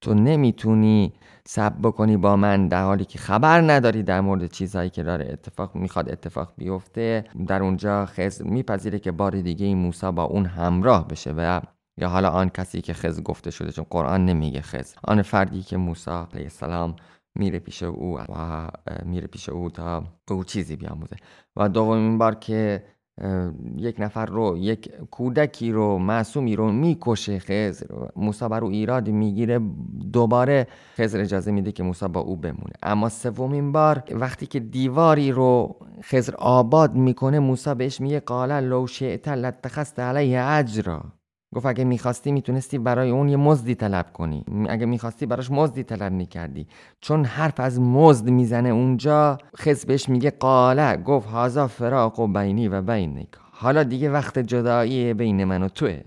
تو 0.01 0.15
نمی‌تونی 0.15 1.13
صبر 1.47 1.77
بکنی 1.83 2.17
با 2.17 2.37
من 2.37 2.69
در 2.69 2.83
حالی 2.83 3.05
که 3.05 3.19
خبر 3.19 3.61
نداری 3.61 4.03
در 4.03 4.21
مورد 4.21 4.51
چیزهایی 4.51 4.91
که 4.91 5.03
داره 5.03 5.29
اتفاق 5.33 5.75
می‌خواد 5.75 6.11
اتفاق 6.11 6.53
بیفته. 6.57 7.25
در 7.47 7.63
اونجا 7.63 8.07
خزر 8.07 8.45
میپذیره 8.45 8.99
که 8.99 9.13
بار 9.13 9.41
دیگه 9.41 9.67
این 9.67 9.79
موسی 9.79 10.11
با 10.13 10.25
اون 10.25 10.47
همراه 10.47 11.09
بشه 11.09 11.33
و 11.37 11.61
یا 11.97 12.09
حالا 12.09 12.29
آن 12.29 12.49
کسی 12.49 12.81
که 12.81 12.95
خز 12.95 13.23
گفته 13.23 13.51
شده 13.51 13.73
چون 13.73 13.87
قرآن 13.91 14.27
نمیگه 14.27 14.61
خز 14.61 14.95
آن 15.05 15.23
فردی 15.23 15.63
که 15.63 15.77
موسی 15.77 16.11
علیه 16.11 16.45
السلام 16.45 16.97
میره 17.35 17.59
پیش 17.59 17.83
او 17.83 18.19
و 18.19 18.69
میره 19.05 19.27
پیش 19.27 19.49
او 19.49 19.71
تا 19.71 20.05
او 20.31 20.45
چیزی 20.45 20.77
بیاموزه. 20.77 21.17
و 21.57 21.69
دومین 21.69 22.19
بار 22.19 22.35
که 22.35 22.85
یک 23.77 23.97
نفر 23.99 24.27
رو 24.27 24.57
یک 24.59 24.93
کودکی 25.11 25.73
رو 25.73 25.99
معصومی 25.99 26.57
رو 26.57 26.73
می‌کشه 26.73 27.39
خزر 27.39 27.87
موسی 28.17 28.49
بر 28.49 28.65
او 28.65 28.71
ایراد 28.71 29.09
می‌گیره 29.09 29.61
دوباره 30.13 30.67
خزر 30.97 31.21
اجازه 31.21 31.51
میده 31.51 31.73
که 31.73 31.83
موسی 31.83 32.09
با 32.09 32.21
او 32.21 32.37
بمونه. 32.37 32.73
اما 32.83 33.09
سومین 33.09 33.73
بار 33.73 34.03
وقتی 34.11 34.47
که 34.47 34.61
دیواری 34.61 35.33
رو 35.33 35.77
خزر 36.05 36.35
آباد 36.35 36.95
می‌کنه 36.95 37.39
موسی 37.39 37.75
بهش 37.75 38.01
میگه 38.01 38.21
قال 38.21 38.61
لو 38.61 38.87
شئت 38.87 39.29
لاتخذت 39.29 39.99
علیه 39.99 40.45
اجرا. 40.45 41.03
گفت 41.55 41.67
اگه 41.67 41.85
می‌خواستی 41.85 42.33
می‌تونستی 42.33 42.79
برای 42.79 43.11
اون 43.11 43.29
یه 43.29 43.37
مزدی 43.37 43.75
طلب 43.75 44.13
کنی. 44.13 44.45
اگه 44.69 44.87
می‌خواستی 44.87 45.27
براش 45.27 45.51
مزدی 45.51 45.83
طلب 45.83 46.13
می‌کردی. 46.13 46.67
چون 47.01 47.25
حرف 47.25 47.61
از 47.61 47.81
مزد 47.81 48.31
می‌زنه 48.31 48.69
اونجا 48.69 49.39
خز 49.57 49.87
بهش 49.87 50.09
میگه 50.09 50.31
قاله 50.31 50.97
گفت 50.97 51.29
هازا 51.29 51.69
فراق 51.69 52.21
و 52.21 52.27
بینی 52.27 52.69
و 52.69 52.83
بینک. 52.83 53.29
حالا 53.53 53.83
دیگه 53.83 54.11
وقت 54.11 54.39
جدایی 54.39 55.15
بین 55.15 55.45
من 55.45 55.63
و 55.63 55.69
توه. 55.69 56.01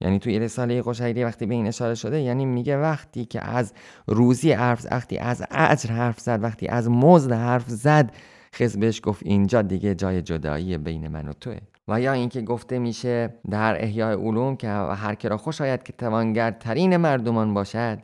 یعنی 0.00 0.18
توی 0.18 0.38
رساله 0.38 0.82
قشیری 0.82 1.24
وقتی 1.24 1.46
به 1.46 1.54
این 1.54 1.66
اشاره 1.66 1.94
شده 1.94 2.20
یعنی 2.20 2.46
میگه 2.46 2.76
وقتی 2.76 3.24
که 3.24 3.44
از 3.44 3.72
روزی 4.06 4.52
حرف 4.52 4.86
وقتی 4.90 5.18
از 5.18 5.44
اجر 5.50 5.90
حرف 5.90 6.20
زد 6.20 6.42
وقتی 6.42 6.66
از 6.66 6.90
مزد 6.90 7.32
حرف 7.32 7.68
زد 7.68 8.12
خز 8.54 8.76
بهش 8.76 9.00
گفت 9.04 9.22
اینجا 9.24 9.62
دیگه 9.62 9.94
جای 9.94 10.22
جدایی 10.22 10.78
بین 10.78 11.08
من 11.08 11.28
و 11.28 11.32
توه. 11.32 11.58
و 11.88 12.00
یا 12.00 12.12
اینکه 12.12 12.42
گفته 12.42 12.78
میشه 12.78 13.40
در 13.50 13.84
احیاء 13.84 14.16
علوم 14.16 14.56
که 14.56 14.68
هر 14.68 15.14
که 15.14 15.28
را 15.28 15.36
خوش 15.36 15.60
آید 15.60 15.82
که 15.82 15.92
توانگرترین 15.92 16.96
مردمان 16.96 17.54
باشد 17.54 17.98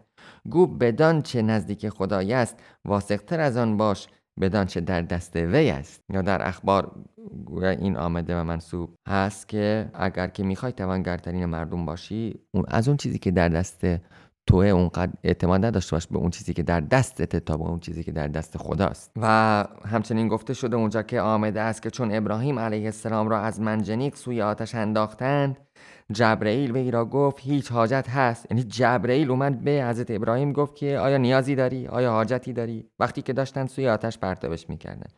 گو 0.51 0.67
بدان 0.67 1.23
چه 1.23 1.43
نزدیک 1.43 1.89
خدای 1.89 2.33
است 2.33 2.57
واسقتر 2.85 3.41
از 3.41 3.57
آن 3.57 3.77
باش 3.77 4.09
بدان 4.41 4.67
چه 4.67 4.81
در 4.81 5.03
دست 5.03 5.37
وی 5.37 5.71
است. 5.71 6.05
یا 6.13 6.23
در 6.23 6.49
اخبار 6.49 7.05
این 7.61 7.97
آمده 7.97 8.41
و 8.41 8.45
منصوب 8.45 8.99
هست 9.09 9.49
که 9.49 9.91
اگر 9.95 10.27
که 10.27 10.43
می‌خوای 10.43 10.73
توانگرترین 10.73 11.45
مردم 11.45 11.87
باشی 11.87 12.41
از 12.69 12.89
اون 12.89 12.97
چیزی 12.97 13.19
که 13.19 13.31
در 13.31 13.49
دست 13.49 13.87
توه 14.47 14.67
اونقدر 14.67 15.13
اعتماد 15.25 15.65
نداشته 15.65 15.97
باش 15.97 16.07
به 16.07 16.19
اون 16.19 16.31
چیزی 16.31 16.55
که 16.55 16.63
در 16.63 16.81
دستت 16.81 17.37
تا 17.37 17.57
به 17.57 17.65
اون 17.65 17.81
چیزی 17.81 18.05
که 18.05 18.13
در 18.13 18.29
دست 18.29 18.57
خداست. 18.59 19.11
و 19.17 19.27
همچنین 19.87 20.29
گفته 20.29 20.55
شده 20.55 20.77
اونجا 20.77 21.03
که 21.03 21.21
آمده 21.21 21.61
است 21.61 21.83
که 21.83 21.91
چون 21.91 22.15
ابراهیم 22.15 22.59
علیه 22.59 22.85
السلام 22.85 23.29
را 23.29 23.41
از 23.41 23.61
منجنیق 23.61 24.15
سوی 24.15 24.43
آتش 24.43 24.75
انداختند 24.75 25.57
جبرئیل 26.13 26.71
وی 26.71 26.91
را 26.91 27.05
گفت 27.05 27.41
هیچ 27.41 27.73
حاجت 27.73 28.09
هست. 28.09 28.47
یعنی 28.51 28.63
جبرئیل 28.63 29.31
اومد 29.31 29.65
به 29.65 29.85
حضرت 29.89 30.11
ابراهیم 30.11 30.53
گفت 30.53 30.77
که 30.77 30.99
آیا 30.99 31.17
نیازی 31.17 31.55
داری؟ 31.55 31.87
آیا 31.87 32.11
حاجتی 32.11 32.53
داری؟ 32.53 32.91
وقتی 32.99 33.23
که 33.23 33.33
داشتن 33.33 33.67
سوی 33.67 33.89
آتش 33.89 34.19
پرتابش 34.19 34.69
می‌کردن. 34.69 35.11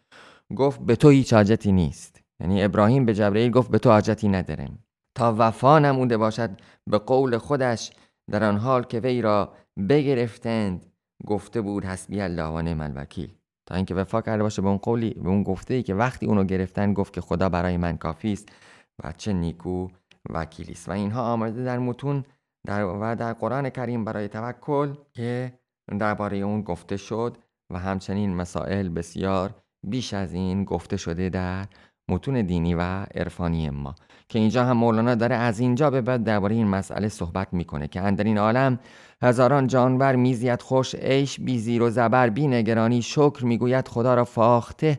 گفت 0.56 0.80
به 0.80 0.96
تو 0.96 1.08
هیچ 1.08 1.32
حاجتی 1.32 1.72
نیست. 1.72 2.20
یعنی 2.40 2.64
ابراهیم 2.64 3.04
به 3.04 3.14
جبرئیل 3.14 3.50
گفت 3.50 3.70
به 3.70 3.78
تو 3.78 3.90
حاجتی 3.90 4.28
نداره 4.28 4.68
تا 5.14 5.34
وفا 5.38 5.78
نموده 5.78 6.16
باشد 6.16 6.50
به 6.90 6.98
قول 6.98 7.38
خودش 7.38 7.90
در 8.30 8.44
آن 8.44 8.56
حال 8.56 8.82
که 8.82 9.00
وی 9.00 9.22
را 9.22 9.52
بگرفتند 9.88 10.86
گفته 11.26 11.60
بود 11.60 11.84
حسبی 11.84 12.20
الله 12.20 12.48
و 12.48 12.62
نعم 12.62 12.80
الوکیل. 12.80 13.34
تا 13.66 13.74
اینکه 13.74 13.94
وفا 13.94 14.20
کرده 14.20 14.42
باشه 14.42 14.62
به 14.62 14.68
اون 14.68 14.76
قولی 14.76 15.10
به 15.10 15.28
اون 15.28 15.42
گفته 15.42 15.74
ای 15.74 15.82
که 15.82 15.94
وقتی 15.94 16.26
اونو 16.26 16.44
گرفتن 16.44 16.92
گفت 16.92 17.12
که 17.12 17.20
خدا 17.20 17.48
برای 17.48 17.76
من 17.76 17.96
کافی 17.96 18.32
است 18.32 18.48
و 19.04 19.12
چه 19.12 19.32
نیکو 19.32 19.88
وکیلی 20.30 20.72
است. 20.72 20.88
و 20.88 20.92
اینها 20.92 21.32
آمده 21.32 21.64
در 21.64 21.78
متون 21.78 22.24
در 22.66 22.84
و 22.84 23.14
در 23.14 23.32
قرآن 23.32 23.70
کریم 23.70 24.04
برای 24.04 24.28
توکل 24.28 24.94
که 25.12 25.58
درباره 25.98 26.36
اون 26.36 26.62
گفته 26.62 26.96
شد 26.96 27.36
و 27.70 27.78
همچنین 27.78 28.34
مسائل 28.34 28.88
بسیار 28.88 29.54
بیش 29.86 30.14
از 30.14 30.32
این 30.32 30.64
گفته 30.64 30.96
شده 30.96 31.28
در 31.28 31.66
متون 32.08 32.42
دینی 32.42 32.74
و 32.74 32.80
عرفانی 33.14 33.70
ما. 33.70 33.94
که 34.28 34.38
اینجا 34.38 34.64
هم 34.64 34.76
مولانا 34.76 35.14
داره 35.14 35.34
از 35.34 35.60
اینجا 35.60 35.90
به 35.90 36.00
بعد 36.00 36.24
درباره 36.24 36.54
این 36.54 36.66
مسئله 36.66 37.08
صحبت 37.08 37.48
می‌کنه 37.52 37.88
که 37.88 38.00
اندر 38.00 38.24
این 38.24 38.38
عالم 38.38 38.78
هزاران 39.22 39.66
جانور 39.66 40.16
میزید 40.16 40.62
خوش 40.62 40.94
عیش 40.94 41.40
بی 41.40 41.58
زیر 41.58 41.82
و 41.82 41.90
زبر 41.90 42.28
بی 42.28 42.46
نگرانی 42.46 43.02
شکر 43.02 43.44
می‌گوید 43.44 43.88
خدا 43.88 44.14
را 44.14 44.24
فاخته 44.24 44.98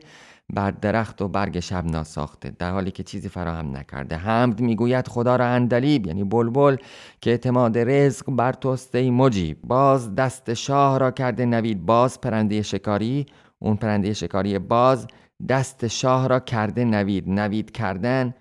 بر 0.53 0.71
درخت 0.71 1.21
و 1.21 1.27
برگ 1.27 1.59
شب 1.59 1.85
ناساخته. 1.85 2.49
در 2.59 2.71
حالی 2.71 2.91
که 2.91 3.03
چیزی 3.03 3.29
فراهم 3.29 3.77
نکرده. 3.77 4.15
حمد 4.15 4.59
می‌گوید 4.61 5.07
خدا 5.07 5.35
را 5.35 5.45
اندلیب 5.45 6.07
یعنی 6.07 6.23
بلبل 6.23 6.75
که 7.21 7.29
اعتماد 7.29 7.77
رزق 7.77 8.31
بر 8.31 8.53
توسته 8.53 9.11
مجیب. 9.11 9.57
باز 9.63 10.15
دست 10.15 10.53
شاه 10.53 10.99
را 10.99 11.11
کرده 11.11 11.45
نوید 11.45 11.85
باز 11.85 12.21
پرنده 12.21 12.61
شکاری. 12.61 13.25
اون 13.59 13.75
پرنده 13.75 14.13
شکاری 14.13 14.59
باز 14.59 15.07
دست 15.49 15.87
شاه 15.87 16.27
را 16.27 16.39
کرده 16.39 16.85
نوید. 16.85 17.29
نوید 17.29 17.71
کردن 17.71 18.33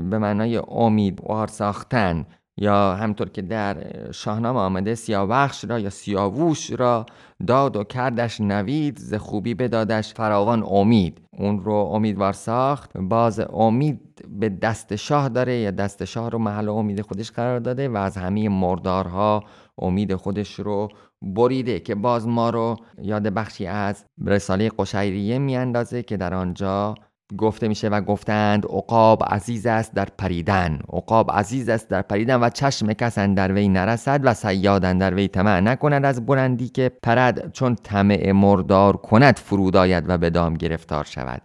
به 0.00 0.18
معنای 0.18 0.56
امیدوار 0.68 1.46
ساختن 1.46 2.26
یا 2.56 2.94
همطور 2.94 3.28
که 3.28 3.42
در 3.42 3.86
شاهنامه 4.12 4.60
آمده 4.60 4.94
سیاوخش 4.94 5.64
را 5.64 5.78
یا 5.78 5.90
سیاووش 5.90 6.70
را 6.70 7.06
داد 7.46 7.76
و 7.76 7.84
کردش 7.84 8.40
نوید 8.40 8.98
ز 8.98 9.14
خوبی 9.14 9.54
بدادش 9.54 10.14
فراوان 10.14 10.64
امید. 10.66 11.20
اون 11.38 11.64
رو 11.64 11.74
امیدوار 11.74 12.32
ساخت. 12.32 12.96
باز 12.98 13.40
امید 13.40 14.00
به 14.28 14.48
دست 14.48 14.96
شاه 14.96 15.28
داره 15.28 15.56
یا 15.56 15.70
دست 15.70 16.04
شاه 16.04 16.30
رو 16.30 16.38
محل 16.38 16.68
امید 16.68 17.00
خودش 17.00 17.30
قرار 17.30 17.60
داده 17.60 17.88
و 17.88 17.96
از 17.96 18.16
همه 18.16 18.48
مردارها 18.48 19.44
امید 19.78 20.14
خودش 20.14 20.54
رو 20.54 20.88
بریده 21.22 21.80
که 21.80 21.94
باز 21.94 22.28
ما 22.28 22.50
رو 22.50 22.76
یاد 23.02 23.22
بخشی 23.22 23.66
از 23.66 24.04
رساله 24.26 24.70
قشیریه 24.78 25.38
میاندازه 25.38 26.02
که 26.02 26.16
در 26.16 26.34
آنجا 26.34 26.94
گفته 27.38 27.68
میشه 27.68 27.88
و 27.88 28.00
گفتند 28.00 28.66
عقاب 28.66 29.22
عزیز 29.26 29.66
است 29.66 29.94
در 29.94 30.08
پریدن. 30.18 30.78
عقاب 30.92 31.30
عزیز 31.32 31.68
است 31.68 31.88
در 31.88 32.02
پریدن 32.02 32.40
و 32.40 32.50
چشم 32.50 32.92
کس 32.92 33.18
در 33.18 33.52
وی 33.52 33.68
نرسد 33.68 34.20
و 34.24 34.34
سیاد 34.34 34.82
در 34.82 35.14
وی 35.14 35.28
طمع 35.28 35.60
نکند 35.60 36.04
از 36.04 36.26
بلندی 36.26 36.68
که 36.68 36.90
پرد. 37.02 37.52
چون 37.52 37.74
طمع 37.74 38.32
مردار 38.32 38.96
کند 38.96 39.38
فرود 39.38 39.76
آید 39.76 40.04
و 40.08 40.18
به 40.18 40.30
دام 40.30 40.54
گرفتار 40.54 41.04
شود. 41.04 41.42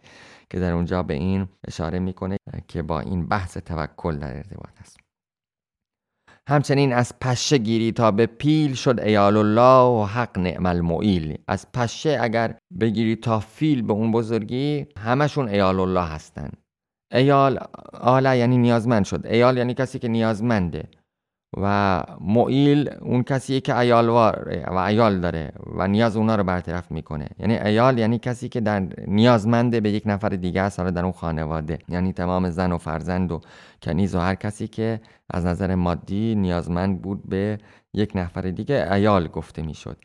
که 0.49 0.59
در 0.59 0.71
اونجا 0.71 1.03
به 1.03 1.13
این 1.13 1.47
اشاره 1.67 1.99
می‌کنه 1.99 2.37
که 2.67 2.81
با 2.81 2.99
این 2.99 3.27
بحث 3.27 3.57
توکل 3.57 4.17
در 4.17 4.37
ارتباط 4.37 4.81
است. 4.81 5.08
همچنین 6.49 6.93
از 6.93 7.13
پشه 7.21 7.57
گیری 7.57 7.91
تا 7.91 8.11
به 8.11 8.25
پیل 8.25 8.73
شد 8.73 8.99
ایال 8.99 9.37
الله 9.37 10.01
و 10.01 10.05
حق 10.05 10.39
نعم 10.39 10.65
المعیل. 10.65 11.37
از 11.47 11.65
پشه 11.73 12.17
اگر 12.21 12.55
بگیری 12.79 13.15
تا 13.15 13.39
فیل 13.39 13.81
به 13.81 13.93
اون 13.93 14.11
بزرگی 14.11 14.85
همشون 14.97 15.49
ایال 15.49 15.79
الله 15.79 16.03
هستن. 16.03 16.49
ایال 17.11 17.59
آله 17.93 18.37
یعنی 18.37 18.57
نیازمند 18.57 19.05
شد. 19.05 19.25
ایال 19.25 19.57
یعنی 19.57 19.73
کسی 19.73 19.99
که 19.99 20.07
نیازمنده. 20.07 20.83
و 21.57 22.03
معیل 22.21 22.89
اون 23.01 23.23
کسیه 23.23 23.61
که 23.61 23.77
ایالواره 23.77 24.65
و 24.67 24.75
ایال 24.75 25.19
داره 25.19 25.51
و 25.75 25.87
نیاز 25.87 26.17
اونا 26.17 26.35
رو 26.35 26.43
برطرف 26.43 26.91
می‌کنه. 26.91 27.27
یعنی 27.39 27.57
ایال 27.57 27.97
یعنی 27.97 28.19
کسی 28.19 28.49
که 28.49 28.61
در 28.61 28.87
نیازمنده 29.07 29.79
به 29.79 29.91
یک 29.91 30.03
نفر 30.05 30.29
دیگه 30.29 30.61
است 30.61 30.79
در 30.79 31.03
اون 31.03 31.11
خانواده. 31.11 31.79
یعنی 31.89 32.13
تمام 32.13 32.49
زن 32.49 32.71
و 32.71 32.77
فرزند 32.77 33.31
و 33.31 33.41
کنیز 33.81 34.15
و 34.15 34.19
هر 34.19 34.35
کسی 34.35 34.67
که 34.67 35.01
از 35.29 35.45
نظر 35.45 35.75
مادی 35.75 36.35
نیازمند 36.35 37.01
بود 37.01 37.29
به 37.29 37.57
یک 37.93 38.11
نفر 38.15 38.41
دیگه 38.41 38.93
ایال 38.93 39.27
گفته 39.27 39.61
می‌شد. 39.61 39.97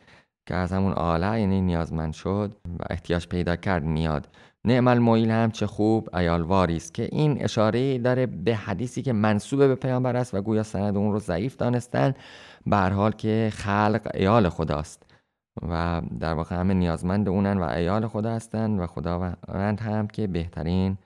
که 0.46 0.54
از 0.54 0.72
همون 0.72 0.92
آله 0.92 1.40
یعنی 1.40 1.60
نیازمند 1.60 2.12
شد 2.12 2.56
و 2.80 2.84
احتیاج 2.90 3.28
پیدا 3.28 3.56
کرد 3.56 3.84
میاد. 3.84 4.28
نعم 4.64 4.88
المویل 4.88 5.30
هم 5.30 5.50
چه 5.50 5.66
خوب 5.66 6.16
ایالواری 6.16 6.76
است 6.76 6.94
که 6.94 7.08
این 7.12 7.44
اشاره 7.44 7.98
داره 7.98 8.26
به 8.26 8.54
حدیثی 8.54 9.02
که 9.02 9.12
منصوب 9.12 9.58
به 9.58 9.74
پیامبر 9.74 10.16
است 10.16 10.34
و 10.34 10.42
گویا 10.42 10.62
سند 10.62 10.96
اون 10.96 11.12
رو 11.12 11.18
ضعیف 11.18 11.56
دانستن 11.56 12.14
به 12.66 12.76
حال 12.76 13.12
که 13.12 13.50
خلق 13.54 14.10
ایال 14.14 14.48
خداست 14.48 15.02
و 15.62 16.02
در 16.20 16.34
واقع 16.34 16.56
همه 16.56 16.74
نیازمند 16.74 17.28
اونن 17.28 17.58
و 17.58 17.62
ایال 17.62 18.06
خدا 18.06 18.30
هستند 18.30 18.80
و 18.80 18.86
خداوند 18.86 19.80
هم 19.80 20.06
که 20.06 20.26
بهترین 20.26 20.98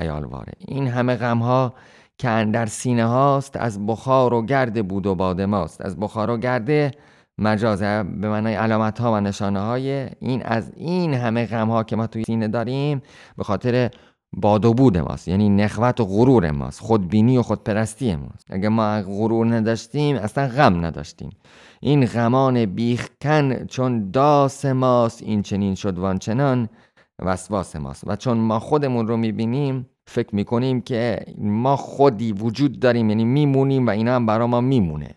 ایالواره. 0.00 0.52
این 0.58 0.88
همه 0.88 1.16
غم 1.16 1.38
ها 1.38 1.74
که 2.18 2.28
اندر 2.28 2.66
سینه 2.66 3.04
هاست 3.04 3.56
از 3.56 3.86
بخار 3.86 4.34
و 4.34 4.42
گرد 4.42 4.88
بود 4.88 5.06
و 5.06 5.14
باد 5.14 5.40
ماست. 5.40 5.80
از 5.80 5.96
بخار 5.96 6.30
و 6.30 6.36
گرده 6.36 6.90
مجاز 7.38 7.82
به 7.82 8.28
معنای 8.28 8.54
علامت 8.54 9.00
ها 9.00 9.12
و 9.12 9.20
نشانه 9.20 9.60
های 9.60 10.08
این 10.20 10.42
از 10.42 10.72
این 10.76 11.14
همه 11.14 11.46
غم 11.46 11.70
ها 11.70 11.84
که 11.84 11.96
ما 11.96 12.06
توی 12.06 12.24
سینه 12.24 12.48
داریم 12.48 13.02
به 13.36 13.44
خاطر 13.44 13.90
باد 14.32 14.64
و 14.64 14.74
بود 14.74 14.98
ماست. 14.98 15.28
یعنی 15.28 15.48
نخوت 15.48 16.00
و 16.00 16.04
غرور 16.04 16.50
ماست. 16.50 16.80
خودبینی 16.80 17.38
و 17.38 17.42
خودپرستی 17.42 18.16
ماست. 18.16 18.46
اگه 18.50 18.68
ما 18.68 19.02
غرور 19.02 19.54
نداشتیم 19.54 20.16
اصلا 20.16 20.48
غم 20.48 20.84
نداشتیم. 20.84 21.30
این 21.80 22.06
غمان 22.06 22.66
بیخکن 22.66 23.64
چون 23.64 24.10
داس 24.10 24.64
ماست 24.64 25.22
این 25.22 25.42
چنین 25.42 25.74
شد 25.74 25.98
وانچنان 25.98 26.68
وسواس 27.18 27.76
ماست. 27.76 28.04
و 28.06 28.16
چون 28.16 28.38
ما 28.38 28.58
خودمون 28.58 29.08
رو 29.08 29.16
می‌بینیم 29.16 29.86
فکر 30.06 30.34
می‌کنیم 30.34 30.80
که 30.80 31.24
ما 31.38 31.76
خودی 31.76 32.32
وجود 32.32 32.80
داریم 32.80 33.08
یعنی 33.08 33.24
میمونیم 33.24 33.86
و 33.86 33.90
اینا 33.90 34.16
هم 34.16 34.26
برای 34.26 34.48
ما 34.48 34.60
میمونه. 34.60 35.14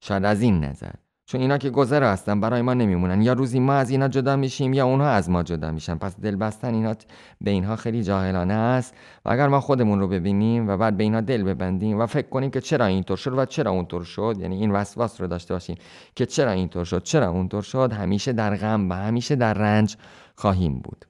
شاید 0.00 0.24
از 0.24 0.42
این 0.42 0.64
نظر. 0.64 0.92
چون 1.28 1.40
اینا 1.40 1.58
که 1.58 1.70
گذر 1.70 2.02
هستن 2.12 2.40
برای 2.40 2.62
ما 2.62 2.74
نمیمونن. 2.74 3.22
یا 3.22 3.32
روزی 3.32 3.60
ما 3.60 3.74
از 3.74 3.90
اینا 3.90 4.08
جدا 4.08 4.36
میشیم 4.36 4.72
یا 4.72 4.86
اونها 4.86 5.08
از 5.08 5.30
ما 5.30 5.42
جدا 5.42 5.72
میشن. 5.72 5.94
پس 5.94 6.20
دل 6.20 6.36
بستن 6.36 6.74
اینا 6.74 6.94
به 7.40 7.50
اینها 7.50 7.76
خیلی 7.76 8.02
جاهلانه 8.02 8.54
است. 8.54 8.94
و 9.24 9.30
اگر 9.30 9.48
ما 9.48 9.60
خودمون 9.60 10.00
رو 10.00 10.08
ببینیم 10.08 10.68
و 10.68 10.76
بعد 10.76 10.96
به 10.96 11.04
اینا 11.04 11.20
دل 11.20 11.42
ببندیم 11.42 11.98
و 11.98 12.06
فکر 12.06 12.28
کنیم 12.28 12.50
که 12.50 12.60
چرا 12.60 12.86
اینطور 12.86 13.16
شد 13.16 13.38
و 13.38 13.44
چرا 13.44 13.70
اونطور 13.70 14.04
شد 14.04 14.36
یعنی 14.40 14.56
این 14.56 14.70
وسواس 14.70 15.20
رو 15.20 15.26
داشته 15.26 15.54
باشیم 15.54 15.76
که 16.14 16.26
چرا 16.26 16.50
اینطور 16.50 16.84
شد 16.84 17.02
چرا 17.02 17.28
اونطور 17.28 17.62
شد 17.62 17.92
همیشه 17.92 18.32
در 18.32 18.56
غم 18.56 18.90
و 18.90 18.92
همیشه 18.94 19.36
در 19.36 19.54
رنج 19.54 19.96
خواهیم 20.34 20.78
بود. 20.78 21.04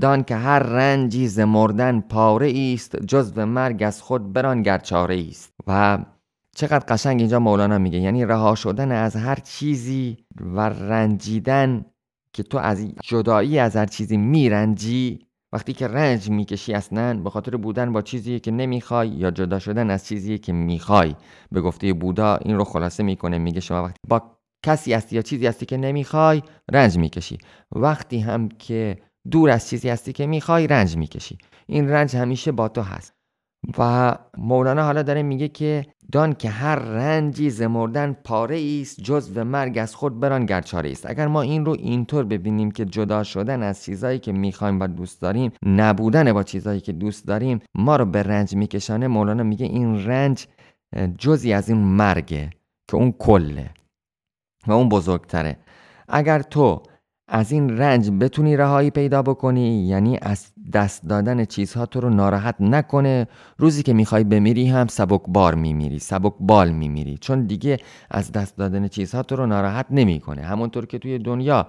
دان 0.00 0.24
که 0.24 0.36
هر 0.36 0.58
رنجی 0.58 1.28
ز 1.28 1.38
مردن 1.38 2.00
پاره 2.00 2.52
است 2.74 2.96
جز 2.96 3.38
مرگ 3.38 3.82
از 3.82 4.02
خود 4.02 4.32
بران 4.32 4.62
گرچاره 4.62 5.24
است. 5.28 5.54
و 5.66 5.98
چقدر 6.60 6.84
قشنگ 6.88 7.20
اینجا 7.20 7.38
مولانا 7.38 7.78
میگه. 7.78 7.98
یعنی 7.98 8.24
رها 8.24 8.54
شدن 8.54 8.92
از 8.92 9.16
هر 9.16 9.34
چیزی 9.34 10.16
و 10.40 10.60
رنجیدن 10.60 11.84
که 12.32 12.42
تو 12.42 12.58
از 12.58 12.94
جدایی 13.02 13.58
از 13.58 13.76
هر 13.76 13.86
چیزی 13.86 14.16
میرنجی 14.16 15.26
وقتی 15.52 15.72
که 15.72 15.88
رنج 15.88 16.30
می‌کشی 16.30 16.74
اصلا 16.74 17.20
به 17.20 17.30
خاطر 17.30 17.56
بودن 17.56 17.92
با 17.92 18.02
چیزی 18.02 18.40
که 18.40 18.50
نمی‌خوای 18.50 19.08
یا 19.08 19.30
جدا 19.30 19.58
شدن 19.58 19.90
از 19.90 20.06
چیزی 20.06 20.38
که 20.38 20.52
می‌خوای. 20.52 21.14
به 21.52 21.60
گفته 21.60 21.92
بودا 21.92 22.36
این 22.36 22.56
رو 22.56 22.64
خلاصه 22.64 23.02
می‌کنه 23.02 23.38
میگه 23.38 23.60
شما 23.60 23.82
وقتی 23.82 23.98
با 24.08 24.22
کسی 24.66 24.92
هستی 24.92 25.16
یا 25.16 25.22
چیزی 25.22 25.46
هستی 25.46 25.66
که 25.66 25.76
نمی‌خوای 25.76 26.42
رنج 26.72 26.98
می‌کشی. 26.98 27.38
وقتی 27.72 28.18
هم 28.18 28.48
که 28.48 28.98
دور 29.30 29.50
از 29.50 29.68
چیزی 29.68 29.88
هستی 29.88 30.12
که 30.12 30.26
می‌خوای 30.26 30.66
رنج 30.66 30.96
می‌کشی. 30.96 31.38
این 31.66 31.88
رنج 31.88 32.16
همیشه 32.16 32.52
با 32.52 32.68
تو 32.68 32.82
هست. 32.82 33.14
و 33.78 34.14
مولانا 34.38 34.82
حالا 34.82 35.02
داره 35.02 35.22
میگه 35.22 35.48
که 35.48 35.86
دان 36.12 36.32
که 36.32 36.50
هر 36.50 36.76
رنجی 36.76 37.50
ز 37.50 37.62
مردن 37.62 38.16
پاره 38.24 38.80
است 38.82 39.00
جز 39.00 39.32
و 39.34 39.44
مرگ 39.44 39.78
از 39.78 39.94
خود 39.94 40.20
بران 40.20 40.46
گرچاره 40.46 40.90
است. 40.90 41.10
اگر 41.10 41.26
ما 41.26 41.42
این 41.42 41.64
رو 41.64 41.72
اینطور 41.72 42.24
ببینیم 42.24 42.70
که 42.70 42.84
جدا 42.84 43.22
شدن 43.22 43.62
از 43.62 43.84
چیزایی 43.84 44.18
که 44.18 44.32
می‌خوایم 44.32 44.80
و 44.80 44.86
دوست 44.86 45.22
داریم 45.22 45.52
نبودن 45.66 46.32
با 46.32 46.42
چیزایی 46.42 46.80
که 46.80 46.92
دوست 46.92 47.26
داریم 47.26 47.60
ما 47.74 47.96
رو 47.96 48.04
به 48.04 48.22
رنج 48.22 48.54
میکشانه 48.54 49.08
مولانا 49.08 49.42
میگه 49.42 49.66
این 49.66 50.04
رنج 50.04 50.46
جزی 51.18 51.52
از 51.52 51.68
این 51.68 51.78
مرگه 51.78 52.50
که 52.90 52.96
اون 52.96 53.12
کله 53.12 53.70
و 54.66 54.72
اون 54.72 54.88
بزرگتره. 54.88 55.56
اگر 56.08 56.42
تو 56.42 56.82
از 57.32 57.52
این 57.52 57.78
رنج 57.78 58.10
بتونی 58.10 58.56
رهایی 58.56 58.90
پیدا 58.90 59.22
بکنی 59.22 59.86
یعنی 59.86 60.18
از 60.22 60.52
دست 60.72 61.06
دادن 61.06 61.44
چیزها 61.44 61.86
تو 61.86 62.00
رو 62.00 62.10
ناراحت 62.10 62.54
نکنه. 62.60 63.28
روزی 63.58 63.82
که 63.82 63.92
می‌خوای 63.92 64.24
بمیری 64.24 64.66
هم 64.66 64.86
سبک 64.86 65.22
بار 65.28 65.54
میمیری 65.54 65.98
سبک 65.98 66.32
بال 66.40 66.70
میمیری. 66.70 67.18
چون 67.18 67.46
دیگه 67.46 67.76
از 68.10 68.32
دست 68.32 68.56
دادن 68.56 68.88
چیزها 68.88 69.22
تو 69.22 69.36
رو 69.36 69.46
ناراحت 69.46 69.86
نمی‌کنه. 69.90 70.42
همونطور 70.42 70.86
که 70.86 70.98
توی 70.98 71.18
دنیا 71.18 71.66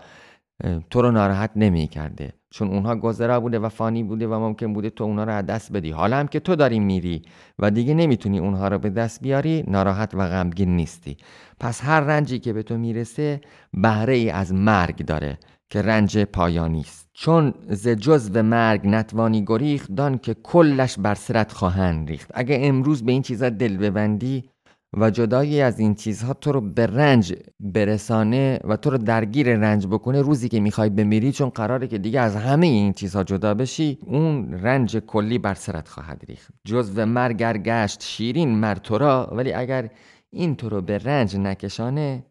تو 0.90 1.02
رو 1.02 1.12
ناراحت 1.12 1.52
نمی‌کرده. 1.56 2.34
چون 2.52 2.68
اونها 2.68 2.96
گذرا 2.96 3.40
بوده 3.40 3.60
و 3.60 3.70
فانی 3.70 4.04
بوده 4.04 4.28
و 4.28 4.40
ممکن 4.40 4.74
بوده 4.74 4.90
تو 4.90 5.04
اونها 5.04 5.24
رو 5.24 5.34
از 5.34 5.46
دست 5.46 5.72
بدی. 5.72 5.92
حالا 5.92 6.18
هم 6.18 6.28
که 6.28 6.40
تو 6.40 6.56
داری 6.56 6.80
میری 6.80 7.22
و 7.60 7.72
دیگه 7.72 7.94
نمی‌تونی 7.94 8.40
اونها 8.40 8.68
رو 8.68 8.78
به 8.78 8.90
دست 8.90 9.22
بیاری 9.22 9.64
ناراحت 9.68 10.16
و 10.16 10.28
غمگین 10.28 10.76
نیستی. 10.76 11.18
پس 11.60 11.84
هر 11.84 12.00
رنجی 12.00 12.40
که 12.40 12.54
به 12.54 12.64
تو 12.64 12.78
می‌رسه 12.78 13.42
بهره 13.74 14.14
ای 14.14 14.30
از 14.30 14.54
مرگ 14.54 15.06
داره 15.06 15.38
که 15.70 15.82
رنج 15.82 16.18
پایانی 16.18 16.80
است. 16.82 17.10
چون 17.14 17.54
ز 17.70 17.88
جز 17.88 18.32
و 18.34 18.44
مرگ 18.44 18.88
نتوانی 18.88 19.46
گریخت 19.46 19.92
دان 19.92 20.18
که 20.18 20.34
کلش 20.34 21.00
بر 21.00 21.16
سرت 21.16 21.52
خواهند 21.52 22.10
ریخت. 22.10 22.32
اگه 22.34 22.58
امروز 22.62 23.04
به 23.04 23.12
این 23.12 23.22
چیزا 23.22 23.50
دل 23.50 23.78
ببندی 23.78 24.51
و 24.98 25.10
جدایی 25.10 25.62
از 25.62 25.80
این 25.80 25.96
چیزها 25.96 26.34
تو 26.34 26.52
رو 26.52 26.62
به 26.62 26.86
رنج 26.86 27.36
برسانه 27.60 28.60
و 28.64 28.78
تو 28.78 28.90
رو 28.90 28.98
درگیر 28.98 29.56
رنج 29.56 29.88
بکنه 29.88 30.22
روزی 30.22 30.50
که 30.50 30.60
می‌خوای 30.60 30.90
بمیری 30.90 31.32
چون 31.32 31.50
قراره 31.50 31.88
که 31.88 31.98
دیگه 31.98 32.20
از 32.20 32.36
همه 32.36 32.68
این 32.68 32.94
چیزها 32.94 33.24
جدا 33.24 33.54
بشی 33.54 33.98
اون 34.06 34.54
رنج 34.54 34.98
کلی 34.98 35.38
بر 35.38 35.54
سرت 35.54 35.88
خواهد 35.88 36.24
ریخت. 36.28 36.54
جز 36.66 36.92
و 36.96 37.06
مرگر 37.06 37.58
گشت 37.58 38.04
شیرین 38.04 38.60
مر 38.60 38.76
تو 38.76 38.98
را 38.98 39.30
ولی 39.32 39.54
اگر 39.54 39.90
این 40.30 40.56
تو 40.56 40.70
رو 40.70 40.82
به 40.82 40.98
رنج 40.98 41.38
نکشانه 41.38 42.26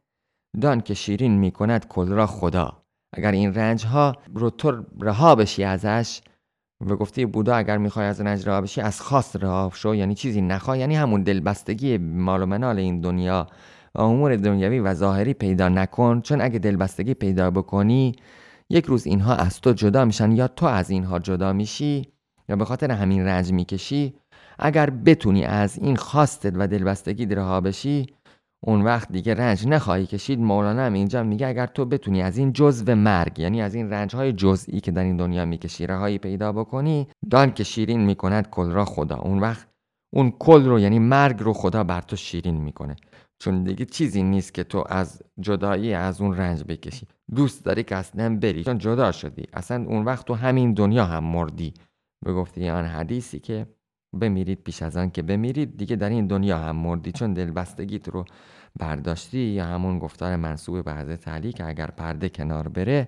دان 0.61 0.81
که 0.81 0.95
شیرین 0.95 1.39
می‌کند 1.39 1.89
کل 1.89 2.09
را 2.09 2.27
خدا. 2.27 2.83
اگر 3.17 3.33
این 3.33 3.55
رنج 3.55 3.87
ها 3.87 4.17
رو 4.35 4.51
تو 4.51 4.85
رها 5.01 5.35
بشی 5.35 5.65
ازش 5.65 6.21
و 6.87 6.97
گفته 6.97 7.27
بودا 7.27 7.55
اگر 7.55 7.79
می‌خوای 7.79 8.07
از 8.07 8.21
رنج 8.21 8.49
رها 8.49 8.61
بشی 8.61 8.81
از 8.81 9.01
خاص 9.01 9.37
رها 9.37 9.71
شو 9.75 9.95
یعنی 9.95 10.15
چیزی 10.15 10.41
نخواه 10.43 10.79
یعنی 10.79 10.97
همون 10.97 11.23
دلبستگی 11.23 11.99
مال 11.99 12.43
و 12.43 12.47
منال 12.47 12.79
این 12.79 13.01
دنیا 13.01 13.47
امور 13.95 14.37
دنیوی 14.37 14.79
و 14.81 14.95
ظاهری 14.95 15.35
پیدا 15.35 15.69
نکن 15.69 16.21
چون 16.21 16.41
اگه 16.41 16.59
دلبستگی 16.59 17.15
پیدا 17.15 17.51
بکنی 17.51 18.17
یک 18.71 18.85
روز 18.85 19.07
اینها 19.07 19.35
از 19.35 19.61
تو 19.61 19.73
جدا 19.73 20.05
میشن 20.05 20.33
یا 20.33 20.49
تو 20.49 20.67
از 20.67 20.91
اینها 20.91 21.19
جدا 21.19 21.53
میشی 21.53 22.09
یا 22.49 22.57
به 22.57 22.65
خاطر 22.65 22.91
همین 22.91 23.25
رنج 23.25 23.53
می‌کشی. 23.53 24.15
اگر 24.59 24.91
بتونی 24.91 25.45
از 25.45 25.79
این 25.79 25.97
خواستت 25.97 26.53
و 26.57 26.67
دلبستگی 26.67 27.27
رها 27.27 27.61
بشی 27.61 28.07
اون 28.67 28.83
وقت 28.83 29.13
دیگه 29.13 29.35
رنج 29.35 29.67
نخواهی 29.67 30.07
کشید. 30.07 30.41
مولانا 30.41 30.83
هم 30.83 30.93
اینجا 30.93 31.23
میگه 31.23 31.47
اگر 31.47 31.67
تو 31.67 31.85
بتونی 31.85 32.23
از 32.23 32.39
این 32.39 32.53
جزء 32.53 32.95
مرگ 32.95 33.39
یعنی 33.39 33.63
از 33.63 33.75
این 33.75 33.91
رنج 33.91 34.17
های 34.17 34.33
جزئی 34.33 34.81
که 34.81 34.91
در 34.91 35.03
این 35.03 35.17
دنیا 35.17 35.45
می‌کشی 35.45 35.87
رهایی 35.87 36.19
پیدا 36.19 36.53
بکنی 36.53 37.09
دان 37.31 37.53
که 37.53 37.65
شیرین 37.65 38.01
می‌کند 38.01 38.51
کل 38.51 38.71
را 38.71 38.85
خدا. 38.85 39.17
اون 39.17 39.39
وقت 39.39 39.69
اون 40.15 40.31
کل 40.39 40.65
رو 40.65 40.81
یعنی 40.81 40.99
مرگ 40.99 41.41
رو 41.41 41.53
خدا 41.53 41.85
بر 41.85 42.01
تو 42.01 42.17
شیرین 42.17 42.57
می‌کنه 42.61 42.97
چون 43.43 43.65
دیگه 43.65 43.85
چیزی 43.85 44.23
نیست 44.23 44.55
که 44.55 44.65
تو 44.65 44.85
از 44.89 45.23
جدایی 45.41 45.95
از 45.95 46.21
اون 46.21 46.37
رنج 46.37 46.65
بکشی. 46.65 47.07
دوست 47.35 47.65
داری 47.65 47.83
که 47.83 47.97
اصلا 47.97 48.37
بری 48.37 48.65
چون 48.65 48.79
جدا 48.79 49.13
شدی. 49.13 49.47
اصلا 49.53 49.85
اون 49.89 50.05
وقت 50.05 50.27
تو 50.27 50.35
همین 50.35 50.75
دنیا 50.75 51.05
هم 51.05 51.25
مردی. 51.25 51.75
به 52.25 52.33
گفته 52.33 52.73
آن 52.73 52.85
حدیثی 52.85 53.41
که 53.41 53.67
بمیرید 54.13 54.63
پیش 54.63 54.83
از 54.83 54.97
آن 54.97 55.11
که 55.11 55.23
بمیرید 55.23 55.77
دیگه 55.77 55.97
در 55.97 56.09
این 56.09 56.27
دنیا 56.27 56.59
هم 56.59 56.77
مردی. 56.77 57.13
چون 57.13 57.35
دلبستگیت 57.35 58.09
رو 58.09 58.25
برداشتی 58.79 59.39
یا 59.39 59.65
همون 59.65 59.99
گفتار 59.99 60.37
منصوب 60.37 60.85
به 60.85 60.95
حضرت 60.95 61.29
علی 61.29 61.55
اگر 61.65 61.87
پرده 61.87 62.29
کنار 62.29 62.69
بره 62.69 63.07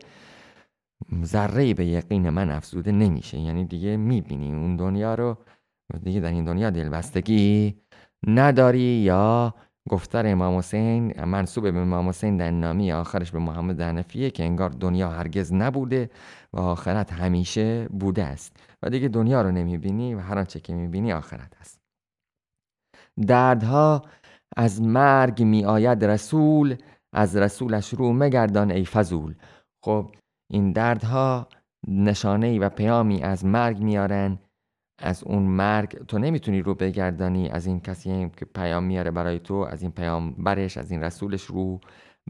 ذره 1.24 1.74
به 1.74 1.86
یقین 1.86 2.28
من 2.30 2.50
افزوده 2.50 2.92
نمیشه. 2.92 3.38
یعنی 3.38 3.64
دیگه 3.64 3.96
می‌بینی 3.96 4.52
اون 4.52 4.76
دنیا 4.76 5.14
رو. 5.14 5.38
دیگه 6.04 6.20
در 6.20 6.30
این 6.30 6.44
دنیا 6.44 6.70
دلبستگی 6.70 7.76
نداری 8.26 8.80
یا 8.80 9.54
گفتار 9.88 10.26
امام 10.26 10.58
حسین 10.58 11.24
منصوب 11.24 11.70
به 11.70 11.78
امام 11.78 12.08
حسین 12.08 12.36
در 12.36 12.50
نامی 12.50 12.92
آخرش 12.92 13.30
به 13.30 13.38
محمد 13.38 13.80
حنفیه 13.80 14.30
که 14.30 14.44
انگار 14.44 14.70
دنیا 14.70 15.10
هرگز 15.10 15.52
نبوده. 15.52 16.10
و 16.54 16.60
آخرت 16.60 17.12
همیشه 17.12 17.88
بوده 17.88 18.24
است. 18.24 18.56
و 18.82 18.90
دیگه 18.90 19.08
دنیا 19.08 19.42
رو 19.42 19.50
نمی‌بینی 19.50 20.14
و 20.14 20.20
هر 20.20 20.38
آنچه 20.38 20.60
که 20.60 20.74
می‌بینی 20.74 21.12
آخرت 21.12 21.56
است. 21.60 21.80
دردها 23.26 24.02
از 24.56 24.82
مرگ 24.82 25.42
می 25.42 25.64
آید 25.64 26.04
رسول 26.04 26.76
از 27.14 27.36
رسولش 27.36 27.88
رو 27.88 28.12
مگردان 28.12 28.70
ای 28.70 28.84
فضول. 28.84 29.34
خب 29.84 30.10
این 30.50 30.72
دردها 30.72 31.48
نشانه 31.88 32.58
و 32.58 32.68
پیامی 32.68 33.22
از 33.22 33.44
مرگ 33.44 33.78
میارن 33.78 34.38
از 35.02 35.24
اون 35.24 35.42
مرگ 35.42 36.06
تو 36.06 36.18
نمی‌تونی 36.18 36.62
رو 36.62 36.74
بگردانی 36.74 37.48
از 37.48 37.66
این 37.66 37.80
کسی 37.80 38.30
که 38.36 38.44
پیام 38.44 38.84
میاره 38.84 39.10
برای 39.10 39.38
تو 39.38 39.54
از 39.54 39.82
این 39.82 39.90
پیام 39.90 40.32
برش 40.32 40.76
از 40.76 40.90
این 40.90 41.02
رسولش 41.02 41.42
رو. 41.42 41.80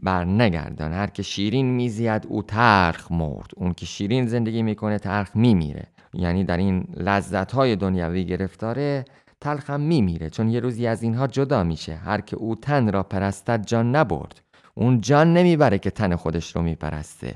بر 0.01 0.25
نگردان 0.25 0.93
هر 0.93 1.07
که 1.07 1.23
شیرین 1.23 1.65
میزید 1.65 2.25
او 2.27 2.43
ترخ 2.43 3.11
مرد. 3.11 3.51
اون 3.55 3.73
که 3.73 3.85
شیرین 3.85 4.25
زندگی 4.25 4.63
می‌کنه 4.63 4.99
ترخ 4.99 5.35
میمیره. 5.35 5.87
یعنی 6.13 6.43
در 6.43 6.57
این 6.57 6.87
لذت 6.97 7.51
های 7.51 7.75
دنیوی 7.75 8.25
گرفتاره 8.25 9.05
تلخ 9.41 9.69
هم 9.69 9.81
میمیره. 9.81 10.29
چون 10.29 10.49
یه 10.49 10.59
روزی 10.59 10.87
از 10.87 11.03
اینها 11.03 11.27
جدا 11.27 11.63
میشه. 11.63 11.95
هر 11.95 12.21
که 12.21 12.35
او 12.35 12.55
تن 12.55 12.91
را 12.91 13.03
پرستد 13.03 13.65
جان 13.65 13.95
نبرد. 13.95 14.41
اون 14.75 15.01
جان 15.01 15.33
نمی‌بره 15.33 15.79
که 15.79 15.91
تن 15.91 16.15
خودش 16.15 16.55
رو 16.55 16.61
میپرسته. 16.61 17.35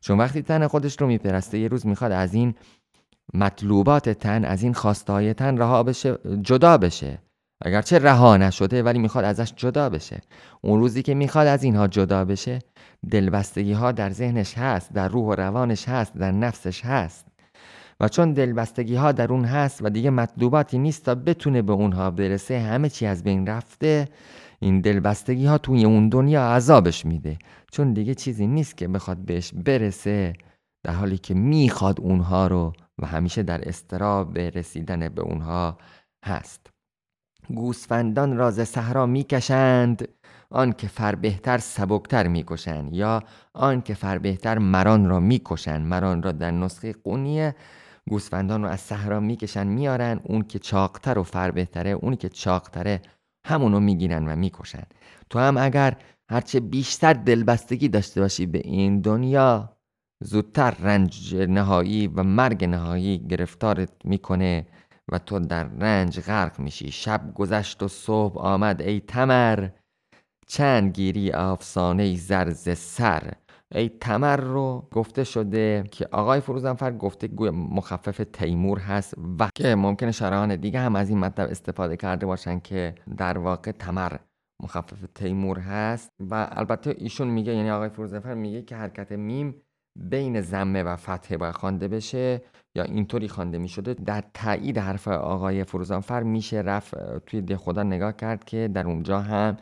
چون 0.00 0.18
وقتی 0.18 0.42
تن 0.42 0.66
خودش 0.66 1.00
رو 1.00 1.06
میپرسته 1.06 1.58
یه 1.58 1.68
روز 1.68 1.86
می‌خواد 1.86 2.12
از 2.12 2.34
این 2.34 2.54
مطلوبات 3.34 4.08
تن 4.08 4.44
از 4.44 4.62
این 4.62 4.72
خواستهای 4.72 5.34
تن 5.34 5.58
رها 5.58 5.82
بشه 5.82 6.18
جدا 6.42 6.78
بشه. 6.78 7.18
اگرچه 7.64 7.98
رها 7.98 8.36
نشده 8.36 8.82
ولی 8.82 8.98
می‌خواد 8.98 9.24
ازش 9.24 9.52
جدا 9.56 9.90
بشه. 9.90 10.20
اون 10.60 10.80
روزی 10.80 11.02
که 11.02 11.14
می‌خواد 11.14 11.46
از 11.46 11.62
اینها 11.62 11.86
جدا 11.86 12.24
بشه 12.24 12.58
دلبستگی 13.10 13.72
ها 13.72 13.92
در 13.92 14.10
ذهنش 14.10 14.58
هست 14.58 14.92
در 14.92 15.08
روح 15.08 15.24
و 15.24 15.32
روانش 15.32 15.88
هست 15.88 16.14
در 16.14 16.32
نفسش 16.32 16.84
هست. 16.84 17.26
و 18.00 18.08
چون 18.08 18.32
دلبستگی 18.32 18.94
ها 18.94 19.12
در 19.12 19.32
اون 19.32 19.44
هست 19.44 19.80
و 19.82 19.90
دیگه 19.90 20.10
مطلوباتی 20.10 20.78
نیست 20.78 21.04
تا 21.04 21.14
بتونه 21.14 21.62
به 21.62 21.72
اونها 21.72 22.10
برسه 22.10 22.60
همه 22.60 22.88
چی 22.88 23.06
از 23.06 23.22
بین 23.22 23.46
رفته 23.46 24.08
این 24.60 24.80
دلبستگی 24.80 25.46
ها 25.46 25.58
توی 25.58 25.84
اون 25.84 26.08
دنیا 26.08 26.42
عذابش 26.42 27.06
میده. 27.06 27.38
چون 27.72 27.92
دیگه 27.92 28.14
چیزی 28.14 28.46
نیست 28.46 28.76
که 28.76 28.88
بخواد 28.88 29.16
بهش 29.16 29.52
برسه 29.54 30.32
در 30.84 30.92
حالی 30.92 31.18
که 31.18 31.34
می‌خواد 31.34 32.00
اونها 32.00 32.46
رو 32.46 32.72
و 32.98 33.06
همیشه 33.06 33.42
در 33.42 33.68
استراب 33.68 34.38
رسیدن 34.38 35.08
به 35.08 35.22
اونها 35.22 35.78
هست. 36.26 36.67
گوسفندان 37.54 38.36
را 38.36 38.50
ز 38.50 38.60
صحرا 38.60 39.06
می‌کشند. 39.06 40.08
آن 40.50 40.72
که 40.72 40.88
فر 40.88 41.14
بهتر 41.14 41.58
سبکتر 41.58 42.26
می‌کشند 42.26 42.94
یا 42.94 43.22
آن 43.52 43.82
که 43.82 43.94
فر 43.94 44.18
بهتر 44.18 44.58
مران 44.58 45.08
را 45.08 45.20
می‌کشند. 45.20 45.86
مران 45.86 46.22
را 46.22 46.32
در 46.32 46.50
نسخه 46.50 46.92
قونیه 46.92 47.54
گوسفندان 48.10 48.62
رو 48.62 48.68
از 48.68 48.80
صحرا 48.80 49.20
می‌کشن 49.20 49.66
میارن 49.66 50.20
اون 50.24 50.42
که 50.42 50.58
چاقتر 50.58 51.18
و 51.18 51.22
فر 51.22 51.50
بهتره 51.50 51.90
اون 51.90 52.16
که 52.16 52.28
چاقتره 52.28 53.02
همونو 53.46 53.80
می‌گیرن 53.80 54.28
و 54.28 54.36
می‌کشن 54.36 54.82
تو 55.30 55.38
هم 55.38 55.56
اگر 55.56 55.96
هرچه 56.30 56.60
بیشتر 56.60 57.12
دلبستگی 57.12 57.88
داشته 57.88 58.20
باشی 58.20 58.46
به 58.46 58.58
این 58.58 59.00
دنیا 59.00 59.72
زودتر 60.24 60.70
رنج 60.70 61.36
نهایی 61.36 62.06
و 62.06 62.22
مرگ 62.22 62.64
نهایی 62.64 63.18
گرفتارت 63.18 63.90
می‌کنه. 64.04 64.66
و 65.12 65.18
تو 65.18 65.38
در 65.38 65.64
رنج 65.64 66.20
غرق 66.20 66.60
میشی. 66.60 66.90
شب 66.90 67.34
گذشت 67.34 67.82
و 67.82 67.88
صبح 67.88 68.38
آمد 68.38 68.82
ای 68.82 69.00
تمر. 69.00 69.68
چند 70.46 70.92
گیری 70.92 71.32
افسانه 71.32 72.16
زرز 72.16 72.78
سر. 72.78 73.32
ای 73.74 73.88
تمر 73.88 74.36
رو 74.36 74.88
گفته 74.92 75.24
شده 75.24 75.84
که 75.90 76.08
آقای 76.12 76.40
فروزنفر 76.40 76.92
گفته 76.92 77.28
گوی 77.28 77.50
مخفف 77.50 78.20
تیمور 78.32 78.78
هست 78.78 79.14
و 79.38 79.48
که 79.54 79.74
ممکنه 79.74 80.12
شرحان 80.12 80.56
دیگه 80.56 80.80
هم 80.80 80.96
از 80.96 81.08
این 81.08 81.18
مطلب 81.18 81.50
استفاده 81.50 81.96
کرده 81.96 82.26
باشن 82.26 82.60
که 82.60 82.94
در 83.16 83.38
واقع 83.38 83.72
تمر 83.72 84.16
مخفف 84.62 85.04
تیمور 85.14 85.58
هست. 85.58 86.10
و 86.20 86.48
البته 86.52 86.94
ایشون 86.98 87.28
میگه 87.28 87.54
یعنی 87.54 87.70
آقای 87.70 87.88
فروزنفر 87.88 88.34
میگه 88.34 88.62
که 88.62 88.76
حرکت 88.76 89.12
میم 89.12 89.62
بین 89.98 90.40
زمه 90.40 90.82
و 90.82 90.96
فتحه 90.96 91.36
باید 91.36 91.54
خوانده 91.54 91.88
بشه 91.88 92.42
یا 92.74 92.82
اینطوری 92.82 93.28
خوانده 93.28 93.58
می 93.58 93.68
شده 93.68 93.94
در 93.94 94.24
تایید 94.34 94.78
حرف 94.78 95.08
آقای 95.08 95.64
فروزانفر 95.64 96.22
میشه 96.22 96.56
رفت 96.56 96.94
توی 97.26 97.40
ده 97.40 97.56
خدا 97.56 97.82
نگاه 97.82 98.12
کرد 98.12 98.44
که 98.44 98.70
در 98.74 98.86
اونجا 98.86 99.20
هم 99.20 99.56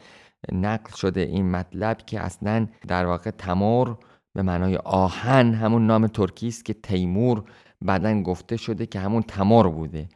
نقل 0.52 0.90
شده 0.96 1.20
این 1.20 1.50
مطلب 1.50 1.96
که 1.96 2.20
اصلا 2.20 2.66
در 2.88 3.06
واقع 3.06 3.30
تمور 3.30 3.98
به 4.34 4.42
معنای 4.42 4.76
آهن 4.76 5.54
همون 5.54 5.86
نام 5.86 6.06
ترکی 6.06 6.48
است 6.48 6.64
که 6.64 6.74
تیمور 6.74 7.44
بعدا 7.82 8.22
گفته 8.22 8.56
شده 8.56 8.86
که 8.86 9.00
همون 9.00 9.22
تمور 9.22 9.68
بوده 9.68 10.08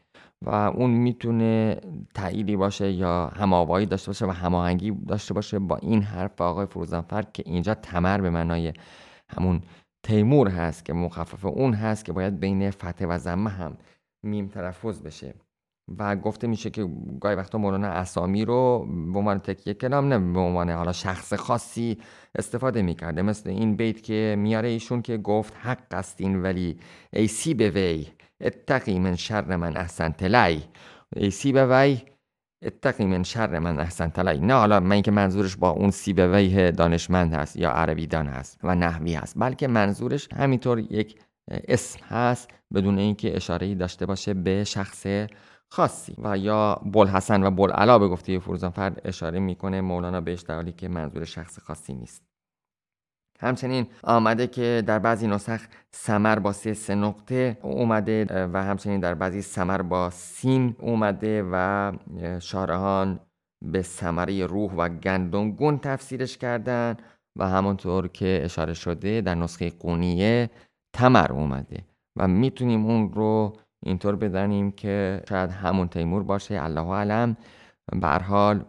و 0.42 0.50
اون 0.50 0.90
می‌تونه 0.90 1.80
تاییدی 2.14 2.56
باشه 2.56 2.92
یا 2.92 3.26
هماوایی 3.26 3.86
داشته 3.86 4.08
باشه 4.08 4.26
و 4.26 4.30
هماهنگی 4.30 4.90
داشته 4.90 5.34
باشه 5.34 5.58
با 5.58 5.76
این 5.76 6.02
حرف 6.02 6.40
آقای 6.40 6.66
فروزانفر 6.66 7.22
که 7.22 7.42
اینجا 7.46 7.74
تمر 7.74 8.20
به 8.20 8.30
معنای 8.30 8.72
همون 9.28 9.62
تیمور 10.02 10.48
هست 10.48 10.84
که 10.84 10.92
مخفف 10.92 11.44
اون 11.44 11.74
هست 11.74 12.04
که 12.04 12.12
باید 12.12 12.40
بین 12.40 12.70
فتح 12.70 13.06
و 13.08 13.18
زمه 13.18 13.50
هم 13.50 13.76
میم 14.22 14.48
تلفظ 14.48 15.02
بشه. 15.02 15.34
و 15.98 16.16
گفته 16.16 16.46
میشه 16.46 16.70
که 16.70 16.88
گاهی 17.20 17.36
وقتا 17.36 17.58
مولانا 17.58 17.88
اسامی 17.88 18.44
رو 18.44 18.86
به 19.12 19.18
عنوان 19.18 19.38
تکیه 19.38 19.74
کلام 19.74 20.08
نه 20.08 20.18
به 20.32 20.40
عنوان 20.40 20.70
حالا 20.70 20.92
شخص 20.92 21.34
خاصی 21.34 21.98
استفاده 22.34 22.82
می‌کرده. 22.82 23.22
مثل 23.22 23.50
این 23.50 23.76
بیت 23.76 24.02
که 24.02 24.34
میاره 24.38 24.68
ایشون 24.68 25.02
که 25.02 25.16
گفت 25.16 25.54
حق 25.60 25.94
است 25.94 26.20
این 26.20 26.42
ولی 26.42 26.76
ای 27.12 27.26
سی 27.26 27.54
به 27.54 27.70
وی 27.70 28.06
اتقی 28.40 28.98
من 28.98 29.16
شر 29.16 29.56
من 29.56 29.76
احسن 29.76 30.08
تلی 30.08 30.62
ای 31.16 31.30
سی 31.30 31.52
به 31.52 31.66
وی 31.66 31.98
من 32.98 33.22
شر 33.22 33.58
من 33.58 33.80
احسن 33.80 34.08
تلی 34.08 34.38
نه 34.38 34.54
حالا 34.54 34.80
من 34.80 35.02
که 35.02 35.10
منظورش 35.10 35.56
با 35.56 35.70
اون 35.70 35.90
سیبویه 35.90 36.70
دانشمند 36.70 37.34
هست 37.34 37.56
یا 37.56 37.70
عربی 37.70 38.06
دان 38.06 38.26
هست 38.26 38.60
و 38.62 38.74
نحوی 38.74 39.14
هست 39.14 39.34
بلکه 39.36 39.68
منظورش 39.68 40.28
همینطور 40.32 40.78
یک 40.78 41.20
اسم 41.48 42.00
هست 42.08 42.48
بدون 42.74 42.98
اینکه 42.98 43.36
اشاره 43.36 43.74
داشته 43.74 44.06
باشه 44.06 44.34
به 44.34 44.64
شخص 44.64 45.06
خاصی. 45.68 46.14
و 46.18 46.38
یا 46.38 46.80
بلحسن 46.84 47.42
و 47.42 47.50
بلعلا 47.50 47.98
به 47.98 48.08
گفته 48.08 48.38
فرد 48.38 49.00
اشاره 49.04 49.38
می‌کنه 49.38 49.80
مولانا 49.80 50.20
بهش 50.20 50.40
در 50.40 50.54
حالی 50.54 50.72
که 50.72 50.88
منظور 50.88 51.24
شخص 51.24 51.58
خاصی 51.58 51.94
نیست. 51.94 52.29
همچنین 53.40 53.86
آمده 54.02 54.46
که 54.46 54.82
در 54.86 54.98
بعضی 54.98 55.26
نسخ 55.26 55.60
سمر 55.90 56.38
با 56.38 56.52
سه 56.52 56.74
سه 56.74 56.94
نقطه 56.94 57.58
اومده 57.62 58.46
و 58.52 58.62
همچنین 58.62 59.00
در 59.00 59.14
بعضی 59.14 59.42
سمر 59.42 59.82
با 59.82 60.10
سین 60.10 60.76
اومده 60.78 61.44
و 61.52 61.92
شارهان 62.40 63.20
به 63.64 63.82
سمره 63.82 64.46
روح 64.46 64.72
و 64.72 64.88
گندم 64.88 65.50
گون 65.50 65.78
تفسیرش 65.78 66.38
کردن 66.38 66.96
و 67.38 67.48
همونطور 67.48 68.08
که 68.08 68.40
اشاره 68.44 68.74
شده 68.74 69.20
در 69.20 69.34
نسخه 69.34 69.70
قونیه 69.70 70.50
تمر 70.92 71.32
اومده. 71.32 71.84
و 72.16 72.28
می‌تونیم 72.28 72.86
اون 72.86 73.12
رو 73.12 73.56
اینطور 73.86 74.16
بدانیم 74.16 74.72
که 74.72 75.22
شاید 75.28 75.50
همون 75.50 75.88
تیمور 75.88 76.22
باشه 76.22 76.62
الله 76.62 76.94
علم 76.94 77.36
حال 78.28 78.64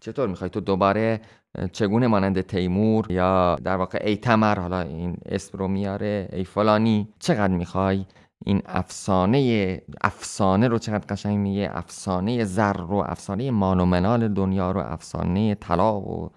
چطور 0.00 0.28
می‌خوای 0.28 0.50
تو 0.50 0.60
دوباره 0.60 1.20
چگونه 1.72 2.06
مانند 2.06 2.40
تیمور 2.40 3.12
یا 3.12 3.56
در 3.64 3.76
واقع 3.76 4.02
ای 4.04 4.16
تمر 4.16 4.58
حالا 4.58 4.80
این 4.80 5.16
اسم 5.26 5.58
رو 5.58 5.68
میاره 5.68 6.28
ای 6.32 6.44
فلانی 6.44 7.08
چقدر 7.18 7.54
می‌خوای 7.54 8.04
این 8.44 8.62
افسانه 8.66 9.82
افسانه 10.00 10.68
رو 10.68 10.78
چقدر 10.78 11.04
قشنگ 11.14 11.38
میگه؟ 11.38 11.70
افسانه 11.72 12.44
زر 12.44 12.72
رو 12.72 12.96
افسانه 12.96 13.50
مان 13.50 13.80
و 13.80 13.84
منال 13.84 14.28
دنیا 14.28 14.70
رو 14.70 14.80
افسانه 14.80 15.54
طلا 15.54 16.00
و 16.00 16.30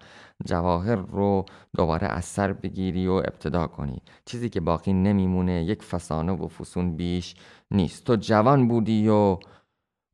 جواهر 0.44 0.96
رو 0.96 1.44
دوباره 1.76 2.06
از 2.06 2.24
سر 2.24 2.52
بگیری 2.52 3.06
و 3.06 3.12
ابتدا 3.12 3.66
کنی. 3.66 4.02
چیزی 4.24 4.48
که 4.48 4.60
باقی 4.60 4.92
نمیمونه 4.92 5.64
یک 5.64 5.82
فسانه 5.82 6.32
و 6.32 6.48
فسون 6.48 6.96
بیش 6.96 7.34
نیست. 7.70 8.04
تو 8.04 8.16
جوان 8.16 8.68
بودی 8.68 9.08
و 9.08 9.38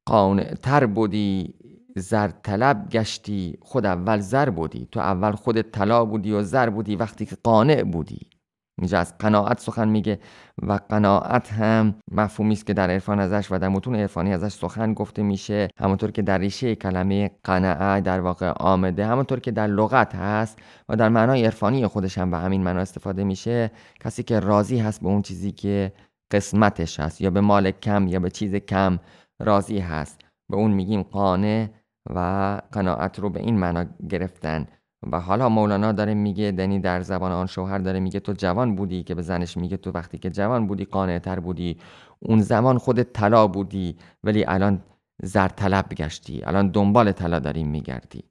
قانعتر 0.07 0.87
بودی 0.87 1.55
زر 1.97 2.29
طلب 2.29 2.89
گشتی 2.89 3.59
خود 3.61 3.87
اول 3.87 4.21
زر 4.21 4.51
بودی. 4.51 4.89
تو 4.93 5.01
اول 5.01 5.33
خود 5.33 5.63
طلا 5.63 6.05
بودی 6.05 6.33
و 6.33 6.43
زر 6.43 6.71
بودی 6.71 6.97
وقتی 6.97 7.27
که 7.27 7.37
قانع 7.43 7.83
بودی. 7.83 8.31
اینجا 8.79 8.99
از 8.99 9.19
قناعت 9.19 9.61
سخن 9.61 9.89
میگه 9.89 10.19
و 10.63 10.81
قناعت 10.89 11.53
هم 11.53 11.95
مفهومی 12.11 12.53
است 12.53 12.67
که 12.67 12.75
در 12.75 12.91
عرفان 12.91 13.21
ازش 13.21 13.53
و 13.53 13.59
در 13.59 13.69
متون 13.69 13.97
عرفانی 13.97 14.33
ازش 14.33 14.53
سخن 14.53 14.95
گفته 14.95 15.23
میشه. 15.23 15.69
همونطور 15.77 16.11
که 16.11 16.23
در 16.23 16.39
ریشه 16.39 16.75
کلمه 16.75 17.31
قناعت 17.45 18.03
در 18.03 18.21
واقع 18.21 18.51
آمده 18.51 19.07
همونطور 19.07 19.41
که 19.41 19.51
در 19.51 19.67
لغت 19.67 20.15
هست 20.15 20.59
و 20.89 20.97
در 20.97 21.09
معنای 21.09 21.45
عرفانی 21.45 21.87
خودش 21.87 22.19
هم 22.19 22.31
به 22.31 22.39
همین 22.39 22.63
معنا 22.63 22.81
استفاده 22.81 23.25
میشه. 23.25 23.71
کسی 24.01 24.23
که 24.23 24.41
راضی 24.41 24.79
هست 24.79 25.01
به 25.01 25.09
اون 25.09 25.23
چیزی 25.23 25.53
که 25.53 25.93
قسمتش 26.31 27.01
هست 27.01 27.21
یا 27.21 27.31
به 27.31 27.41
مال 27.41 27.71
کم 27.71 28.09
یا 28.09 28.21
به 28.21 28.31
چیز 28.31 28.55
کم 28.55 28.99
راضی 29.39 29.79
هست 29.79 30.21
به 30.51 30.57
اون 30.57 30.71
میگیم 30.71 31.03
قانع. 31.03 31.67
و 32.15 32.61
قناعت 32.73 33.19
رو 33.19 33.31
به 33.31 33.41
این 33.41 33.59
معنا 33.59 33.85
گرفتن. 34.11 34.67
و 35.13 35.21
حالا 35.21 35.49
مولانا 35.49 35.93
داره 35.93 36.15
میگه 36.15 36.51
دنی 36.51 36.81
در 36.81 37.01
زبان 37.01 37.33
آن 37.33 37.47
شوهر 37.47 37.79
داره 37.79 38.01
میگه 38.01 38.21
تو 38.21 38.33
جوان 38.33 38.77
بودی 38.77 39.03
که 39.03 39.15
به 39.15 39.23
زنش 39.23 39.57
میگه 39.57 39.77
تو 39.77 39.91
وقتی 39.91 40.19
که 40.19 40.31
جوان 40.31 40.67
بودی 40.67 40.85
قانعتر 40.85 41.41
بودی. 41.41 41.77
اون 42.21 42.41
زمان 42.41 42.79
خودت 42.79 43.13
طلا 43.13 43.47
بودی 43.47 43.97
ولی 44.25 44.45
الان 44.45 44.83
زر 45.23 45.49
طلب 45.49 45.89
گشتی 45.89 46.43
الان 46.45 46.69
دنبال 46.69 47.13
طلا 47.13 47.39
داری 47.39 47.65
میگردی. 47.65 48.25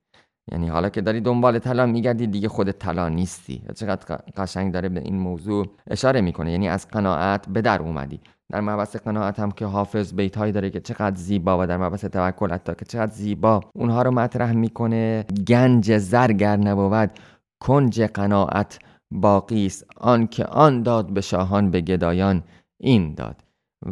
یعنی 0.51 0.67
حالا 0.67 0.89
که 0.89 1.01
داری 1.01 1.21
دنبال 1.21 1.59
طلا 1.59 1.85
میگردی 1.85 2.27
دیگه 2.27 2.49
خود 2.49 2.71
طلا 2.71 3.09
نیستی. 3.09 3.63
چقدر 3.75 4.15
قشنگ 4.37 4.73
داره 4.73 4.89
به 4.89 4.99
این 4.99 5.19
موضوع 5.19 5.67
اشاره 5.87 6.21
می‌کنه. 6.21 6.51
یعنی 6.51 6.69
از 6.69 6.87
قناعت 6.87 7.49
به 7.49 7.61
در 7.61 7.81
اومدی. 7.81 8.19
در 8.51 8.61
مبحث 8.61 8.95
قناعت 8.95 9.39
هم 9.39 9.51
که 9.51 9.65
حافظ 9.65 10.13
بیت 10.13 10.37
هایی 10.37 10.51
داره 10.51 10.69
که 10.69 10.79
چقدر 10.79 11.15
زیبا 11.15 11.63
و 11.63 11.67
در 11.67 11.77
مبحث 11.77 12.05
توکل 12.05 12.51
حتی 12.51 12.73
که 12.79 12.85
چقدر 12.85 13.11
زیبا 13.11 13.61
اونها 13.75 14.01
رو 14.01 14.11
مطرح 14.11 14.51
می‌کنه. 14.51 15.25
گنج 15.47 15.97
زرگر 15.97 16.57
نبود 16.57 17.11
کنج 17.59 18.01
قناعت 18.01 18.79
باقی 19.11 19.65
است. 19.65 19.85
آن 19.97 20.27
که 20.27 20.45
آن 20.45 20.83
داد 20.83 21.13
به 21.13 21.21
شاهان 21.21 21.71
به 21.71 21.81
گدایان 21.81 22.43
این 22.81 23.13
داد. 23.13 23.43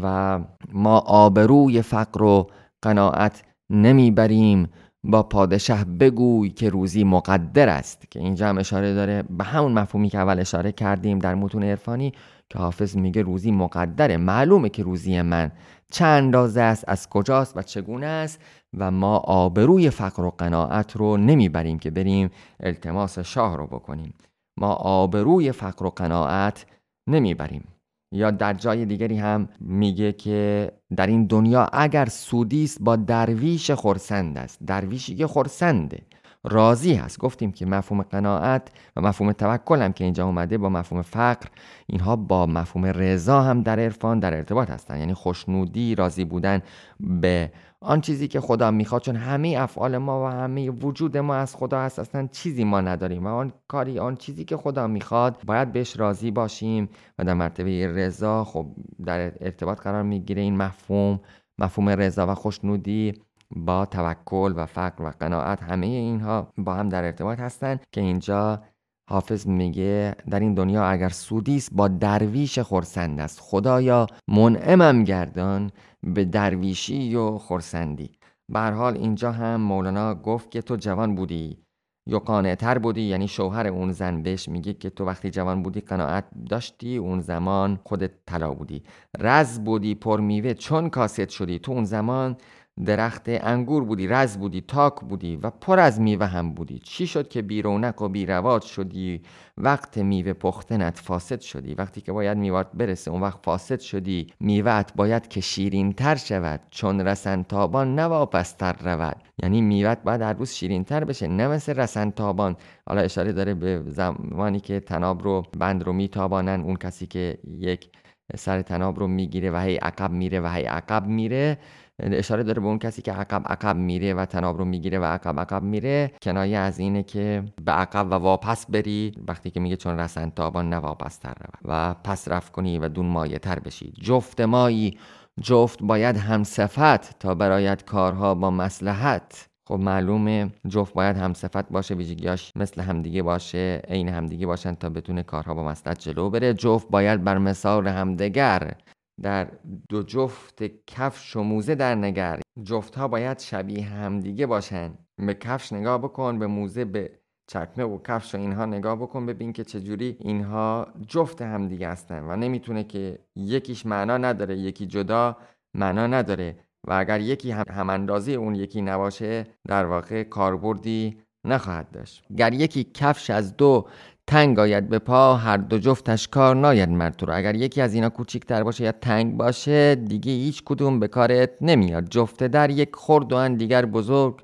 و 0.04 0.40
ما 0.74 0.98
آبروی 1.00 1.82
فقر 1.82 2.24
و 2.24 2.48
قناعت 2.82 3.44
نمی‌بریم. 3.70 4.70
با 5.06 5.24
پادشه 5.24 5.84
بگوی 5.84 6.50
که 6.50 6.70
روزی 6.70 7.04
مقدر 7.04 7.70
است. 7.70 8.12
که 8.12 8.20
اینجا 8.20 8.48
هم 8.48 8.58
اشاره 8.58 8.94
داره 8.94 9.24
به 9.30 9.44
همون 9.44 9.74
مفهومی 9.74 10.10
که 10.10 10.18
اول 10.18 10.40
اشاره 10.40 10.72
کردیم 10.72 11.20
در 11.20 11.36
متون 11.36 11.64
عرفانی. 11.64 12.14
که 12.50 12.60
حافظ 12.60 12.98
میگه 12.98 13.22
روزی 13.22 13.52
مقدره. 13.52 14.18
معلومه 14.18 14.70
که 14.70 14.84
روزی 14.84 15.22
من 15.22 15.52
چند 15.92 16.24
اندازه 16.24 16.62
است 16.62 16.84
از 16.88 17.10
کجاست 17.10 17.58
و 17.58 17.62
چگونه 17.62 18.06
است 18.06 18.42
و 18.78 18.92
ما 18.92 19.18
آبروی 19.18 19.90
فقر 19.90 20.24
و 20.24 20.30
قناعت 20.30 20.96
رو 20.96 21.18
نمی‌بریم 21.18 21.80
که 21.80 21.92
بریم 21.92 22.30
التماس 22.60 23.20
شاه 23.20 23.58
رو 23.58 23.68
بکنیم. 23.68 24.14
ما 24.58 24.74
آبروی 24.74 25.52
فقر 25.52 25.86
و 25.86 25.90
قناعت 25.90 26.66
نمی‌بریم. 27.08 27.68
یا 28.16 28.32
در 28.32 28.54
جای 28.54 28.86
دیگری 28.86 29.18
هم 29.18 29.50
میگه 29.60 30.12
که 30.12 30.72
در 30.96 31.08
این 31.08 31.26
دنیا 31.26 31.66
اگر 31.74 32.06
سودی 32.06 32.64
است 32.64 32.78
با 32.82 32.96
درویش 32.96 33.72
خورسند 33.72 34.38
است. 34.38 34.64
درویشی 34.64 35.16
که 35.16 35.28
خورسنده 35.28 36.00
راضی 36.44 36.94
هست. 36.94 37.20
گفتیم 37.20 37.52
که 37.52 37.66
مفهوم 37.66 38.02
قناعت 38.02 38.72
و 38.96 39.02
مفهوم 39.02 39.32
توکل 39.32 39.82
هم 39.82 39.94
که 39.94 40.04
اینجا 40.04 40.26
اومده 40.26 40.58
با 40.58 40.70
مفهوم 40.70 41.02
فقر 41.02 41.48
اینها 41.88 42.16
با 42.16 42.46
مفهوم 42.46 42.86
رضا 42.86 43.42
هم 43.42 43.62
در 43.62 43.80
عرفان 43.80 44.20
در 44.20 44.34
ارتباط 44.34 44.70
هستن. 44.70 45.00
یعنی 45.00 45.14
خوشنودی 45.14 45.96
راضی 45.96 46.26
بودن 46.26 46.62
به 47.00 47.52
آن 47.82 48.02
چیزی 48.02 48.28
که 48.28 48.40
خدا 48.40 48.72
می‌خواد. 48.72 49.02
چون 49.02 49.16
همه 49.16 49.56
افعال 49.60 49.98
ما 49.98 50.26
و 50.26 50.28
همه 50.28 50.70
وجود 50.70 51.18
ما 51.18 51.36
از 51.36 51.56
خدا 51.56 51.80
هست 51.80 52.00
اصلا 52.00 52.28
چیزی 52.32 52.64
ما 52.64 52.82
نداریم 52.82 53.26
و 53.26 53.30
آن 53.30 53.52
کاری 53.68 54.00
آن 54.00 54.16
چیزی 54.16 54.46
که 54.46 54.58
خدا 54.58 54.88
می‌خواد 54.88 55.38
باید 55.46 55.72
بهش 55.72 56.00
راضی 56.00 56.32
باشیم 56.32 56.90
و 57.20 57.24
در 57.24 57.34
مرتبه 57.34 57.88
رضا 57.88 58.44
خب 58.44 58.66
در 59.06 59.20
ارتباط 59.42 59.82
قرار 59.82 60.04
می‌گیره 60.04 60.42
این 60.42 60.58
مفهوم 60.58 61.20
مفهوم 61.60 61.90
رضا 61.90 62.28
و 62.28 62.36
خوشنودی. 62.36 63.14
با 63.52 63.86
توکل 63.86 64.54
و 64.56 64.66
فقر 64.66 65.04
و 65.04 65.12
قناعت 65.20 65.64
همه 65.64 65.86
اینها 65.86 66.54
با 66.58 66.74
هم 66.74 66.90
در 66.90 67.04
ارتباط 67.04 67.40
هستند 67.40 67.80
که 67.92 68.02
اینجا 68.02 68.64
حافظ 69.10 69.48
میگه 69.48 70.16
در 70.30 70.40
این 70.40 70.54
دنیا 70.54 70.86
اگر 70.86 71.10
سودیست 71.10 71.70
با 71.74 71.88
درویش 71.88 72.60
خورسند 72.60 73.20
است. 73.20 73.40
خدایا 73.42 74.08
منعمم 74.28 75.04
گردان 75.04 75.72
به 76.04 76.26
درویشی 76.26 77.16
و 77.16 77.38
خورسندی 77.38 78.12
به 78.50 78.60
حال 78.60 78.98
اینجا 78.98 79.32
هم 79.32 79.62
مولانا 79.62 80.16
گفت 80.16 80.52
که 80.52 80.62
تو 80.62 80.76
جوان 80.76 81.16
بودی 81.16 81.64
یا 82.08 82.20
قانعتر 82.20 82.78
بودی 82.78 83.02
یعنی 83.02 83.28
شوهر 83.28 83.68
اون 83.68 83.92
زن 83.92 84.24
بهش 84.24 84.50
میگه 84.50 84.74
که 84.74 84.90
تو 84.90 85.06
وقتی 85.06 85.30
جوان 85.30 85.64
بودی 85.64 85.82
قناعت 85.82 86.26
داشتی 86.50 86.98
اون 86.98 87.20
زمان 87.20 87.80
خودت 87.84 88.12
طلا 88.26 88.54
بودی. 88.54 88.84
رز 89.20 89.60
بودی 89.60 89.96
پر 89.96 90.20
میوه 90.20 90.54
چون 90.54 90.90
کاسد 90.90 91.30
شدی. 91.30 91.60
تو 91.60 91.72
اون 91.72 91.84
زمان 91.84 92.38
درخت 92.86 93.24
انگور 93.28 93.84
بودی 93.84 94.08
رز 94.08 94.38
بودی 94.38 94.62
تاک 94.62 95.00
بودی 95.02 95.36
و 95.36 95.50
پر 95.50 95.80
از 95.80 96.02
میوه 96.02 96.26
هم 96.26 96.54
بودی. 96.54 96.80
چی 96.80 97.08
شد 97.08 97.28
که 97.28 97.42
بیرونق 97.42 98.02
و 98.02 98.10
بیرواد 98.10 98.62
شدی؟ 98.62 99.22
وقت 99.58 99.98
میوه 99.98 100.34
پختنت 100.34 101.00
فاسد 101.00 101.42
شدی. 101.42 101.74
وقتی 101.74 102.02
که 102.02 102.12
باید 102.12 102.38
میوات 102.38 102.68
برسه 102.74 103.12
اون 103.12 103.22
وقت 103.22 103.40
فاسد 103.44 103.80
شدی. 103.80 104.28
میوهت 104.40 104.94
باید 104.96 105.28
که 105.28 105.42
شیرین 105.42 105.94
تر 105.94 106.16
شود 106.16 106.62
چون 106.72 107.02
رسن 107.02 107.44
تابان 107.44 108.00
نواپستر 108.00 108.74
رود. 108.74 109.18
یعنی 109.44 109.62
میوت 109.62 109.98
باید 110.04 110.22
هر 110.22 110.34
روز 110.34 110.52
شیرین 110.52 110.84
تر 110.84 111.04
بشه 111.04 111.28
نه 111.28 111.48
مثل 111.48 111.74
رسن 111.74 112.12
تابان 112.12 112.56
حالا 112.88 113.02
اشاره 113.02 113.32
داره 113.32 113.54
به 113.54 113.84
زمانی 113.88 114.60
که 114.60 114.80
تناب 114.80 115.24
رو 115.24 115.44
بند 115.60 115.84
رو 115.84 115.94
میتابانن. 115.94 116.62
اون 116.62 116.76
کسی 116.76 117.08
که 117.08 117.38
یک 117.58 117.90
سر 118.36 118.62
تناب 118.62 119.00
رو 119.00 119.08
می‌گیره 119.08 119.52
و 119.52 119.58
هی 119.58 119.76
عقب 119.76 120.12
میره 120.12 120.40
و 120.40 120.48
هی 120.48 120.64
عقب 120.64 121.08
میره 121.08 121.58
اشاره 122.00 122.44
داره 122.44 122.62
به 122.62 122.68
اون 122.68 122.80
کسی 122.80 123.02
که 123.02 123.12
عقب 123.12 123.44
عقب 123.46 123.76
میره 123.76 124.14
و 124.14 124.26
تناب 124.26 124.58
رو 124.58 124.66
می‌گیره 124.66 125.00
و 125.00 125.04
عقب 125.04 125.40
عقب 125.40 125.64
میره. 125.64 126.12
کنایه 126.22 126.58
از 126.58 126.80
اینه 126.80 127.04
که 127.04 127.44
به 127.66 127.72
عقب 127.72 128.08
و 128.12 128.14
واپس 128.14 128.66
بری. 128.66 129.12
وقتی 129.28 129.50
که 129.52 129.60
میگه 129.60 129.76
چون 129.76 130.00
رسن 130.00 130.30
تابان 130.30 130.70
نه 130.70 130.78
واپس 130.78 131.18
تر 131.18 131.36
و 131.66 131.94
پس 131.94 132.28
رفت 132.28 132.52
کنی 132.52 132.80
و 132.80 132.90
دون 132.90 133.06
مایه 133.06 133.40
تر 133.40 133.60
بشی. 133.60 133.94
جفت 134.02 134.42
مایی. 134.42 134.98
جفت 135.42 135.84
باید 135.84 136.18
هم 136.18 136.44
صفت 136.44 137.20
تا 137.20 137.36
برایت 137.36 137.86
کارها 137.86 138.36
با 138.36 138.52
مسلحت 138.52 139.48
خب 139.68 139.76
معلومه 139.80 140.50
جفت 140.68 140.94
باید 140.94 141.18
هم 141.18 141.34
صفت 141.34 141.70
باشه 141.70 141.96
ویژگیاش 141.96 142.52
مثل 142.56 142.82
همدیگه 142.82 143.24
باشه 143.24 143.82
عین 143.88 144.10
همدیگه 144.10 144.48
باشن 144.48 144.76
تا 144.76 144.90
بتونه 144.90 145.24
کارها 145.24 145.54
با 145.54 145.64
مسلحت 145.64 146.00
جلو 146.00 146.30
بره. 146.30 146.54
جفت 146.54 146.90
باید 146.90 147.24
بر 147.24 147.38
مثال 147.38 147.88
همدگر. 147.88 148.74
در 149.22 149.52
دو 149.90 150.04
جفت 150.04 150.64
کفش 150.88 151.36
و 151.36 151.44
موزه 151.44 151.76
در 151.76 151.96
نگر. 151.96 152.40
جفت 152.64 152.96
ها 152.96 153.08
باید 153.08 153.40
شبیه 153.40 153.86
همدیگه 153.86 154.46
باشن. 154.46 154.94
به 155.18 155.34
کفش 155.34 155.74
نگاه 155.74 155.98
بکن 155.98 156.40
به 156.40 156.48
موزه 156.48 156.86
به 156.86 157.12
چکمه 157.48 157.84
و 157.84 158.00
کفش 158.04 158.36
و 158.36 158.38
اینها 158.38 158.66
نگاه 158.66 158.96
بکن 158.96 159.26
ببین 159.26 159.54
که 159.54 159.64
چجوری 159.64 160.18
اینها 160.20 160.88
جفت 161.08 161.42
همدیگه 161.42 161.90
هستن 161.90 162.24
و 162.24 162.36
نمی‌تونه 162.36 162.84
که 162.84 163.20
یکیش 163.36 163.86
معنا 163.86 164.18
نداره 164.18 164.58
یکی 164.58 164.86
جدا 164.86 165.38
معنا 165.74 166.08
نداره 166.08 166.56
و 166.88 166.94
اگر 166.94 167.20
یکی 167.20 167.52
هم, 167.52 167.90
اندازه 167.90 168.32
اون 168.32 168.56
یکی 168.56 168.82
نباشه 168.82 169.48
در 169.68 169.86
واقع 169.86 170.24
کاربردی 170.24 171.18
نخواهد 171.46 171.92
داشت. 171.92 172.26
گر 172.38 172.54
یکی 172.54 172.84
کفش 172.84 173.30
از 173.30 173.58
دو 173.58 173.88
تنگ 174.28 174.60
آید 174.60 174.90
به 174.90 175.00
پا 175.00 175.36
هر 175.36 175.58
دو 175.58 175.78
جفتش 175.78 176.28
کار 176.28 176.56
ناید 176.56 176.90
مرد 176.90 177.16
تو 177.16 177.26
رو. 177.26 177.36
اگر 177.36 177.56
یکی 177.56 177.82
از 177.82 177.94
اینا 177.94 178.10
کوچیکتر 178.10 178.64
باشه 178.64 178.84
یا 178.84 178.92
تنگ 178.92 179.38
باشه 179.38 179.96
دیگه 179.96 180.32
هیچ 180.32 180.64
کدوم 180.66 181.00
به 181.00 181.08
کارت 181.08 181.50
نمیاد. 181.62 182.10
جفته 182.10 182.48
در 182.48 182.70
یک 182.70 182.96
خورد 182.96 183.34
و 183.34 183.50
دیگر 183.50 183.86
بزرگ 183.86 184.42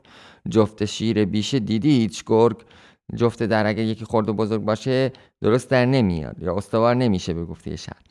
جفت 0.49 0.85
شیر 0.85 1.25
بیشه 1.25 1.59
دیدی 1.59 1.91
هیچ 1.91 2.23
گرگ؟ 2.27 2.57
جفته 3.15 3.47
در 3.47 3.67
اگر 3.67 3.83
یکی 3.83 4.05
خورد 4.05 4.29
و 4.29 4.33
بزرگ 4.33 4.61
باشه 4.61 5.11
درست 5.41 5.69
در 5.69 5.85
نمیاد 5.85 6.43
یا 6.43 6.55
استوار 6.55 6.95
نمیشه 6.95 7.33
به 7.33 7.45
گفته 7.45 7.75
شهر. 7.75 8.01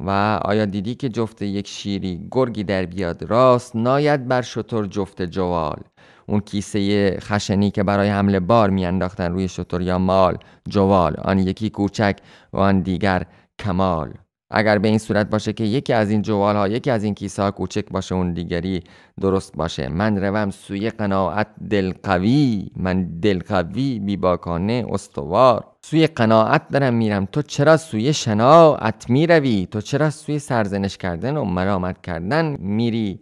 و 0.00 0.40
آیا 0.44 0.64
دیدی 0.64 0.94
که 0.94 1.08
جفت 1.08 1.42
یک 1.42 1.68
شیری 1.68 2.28
گرگی 2.30 2.64
در 2.64 2.86
بیاد؟ 2.86 3.22
راست 3.22 3.76
ناید 3.76 4.28
بر 4.28 4.42
شطور 4.42 4.86
جفت 4.86 5.22
جوال. 5.22 5.82
اون 6.26 6.40
کیسه 6.40 7.10
خشنی 7.20 7.70
که 7.70 7.82
برای 7.82 8.08
حمل 8.08 8.38
بار 8.38 8.70
میانداختن 8.70 9.32
روی 9.32 9.48
شطور 9.48 9.82
یا 9.82 9.98
مال 9.98 10.38
جوال 10.68 11.16
آن 11.24 11.38
یکی 11.38 11.70
کوچک 11.70 12.16
و 12.52 12.58
آن 12.58 12.80
دیگر 12.80 13.22
کمال. 13.58 14.12
اگر 14.50 14.78
به 14.78 14.88
این 14.88 14.98
صورت 14.98 15.30
باشه 15.30 15.52
که 15.52 15.64
یکی 15.64 15.92
از 15.92 16.10
این 16.10 16.22
جوال 16.22 16.56
ها 16.56 16.68
یکی 16.68 16.90
از 16.90 17.04
این 17.04 17.14
کیسه 17.14 17.42
ها 17.42 17.50
کوچک 17.50 17.84
باشه 17.90 18.14
اون 18.14 18.32
دیگری 18.32 18.82
درست 19.20 19.56
باشه. 19.56 19.88
من 19.88 20.16
روم 20.16 20.50
سوی 20.50 20.90
قناعت 20.90 21.46
دلقوی 21.70 22.70
من 22.76 23.20
دلقوی 23.20 23.98
بیباکانه 23.98 24.86
استوار. 24.90 25.64
سوی 25.82 26.06
قناعت 26.06 26.68
دارم 26.68 26.94
میرم. 26.94 27.24
تو 27.32 27.42
چرا 27.42 27.76
سوی 27.76 28.12
شناعت 28.12 29.10
می‌روی؟ 29.10 29.66
تو 29.70 29.80
چرا 29.80 30.10
سوی 30.10 30.38
سرزنش 30.38 30.96
کردن 30.96 31.36
و 31.36 31.44
مرامت 31.44 32.02
کردن 32.02 32.56
میری؟ 32.60 33.20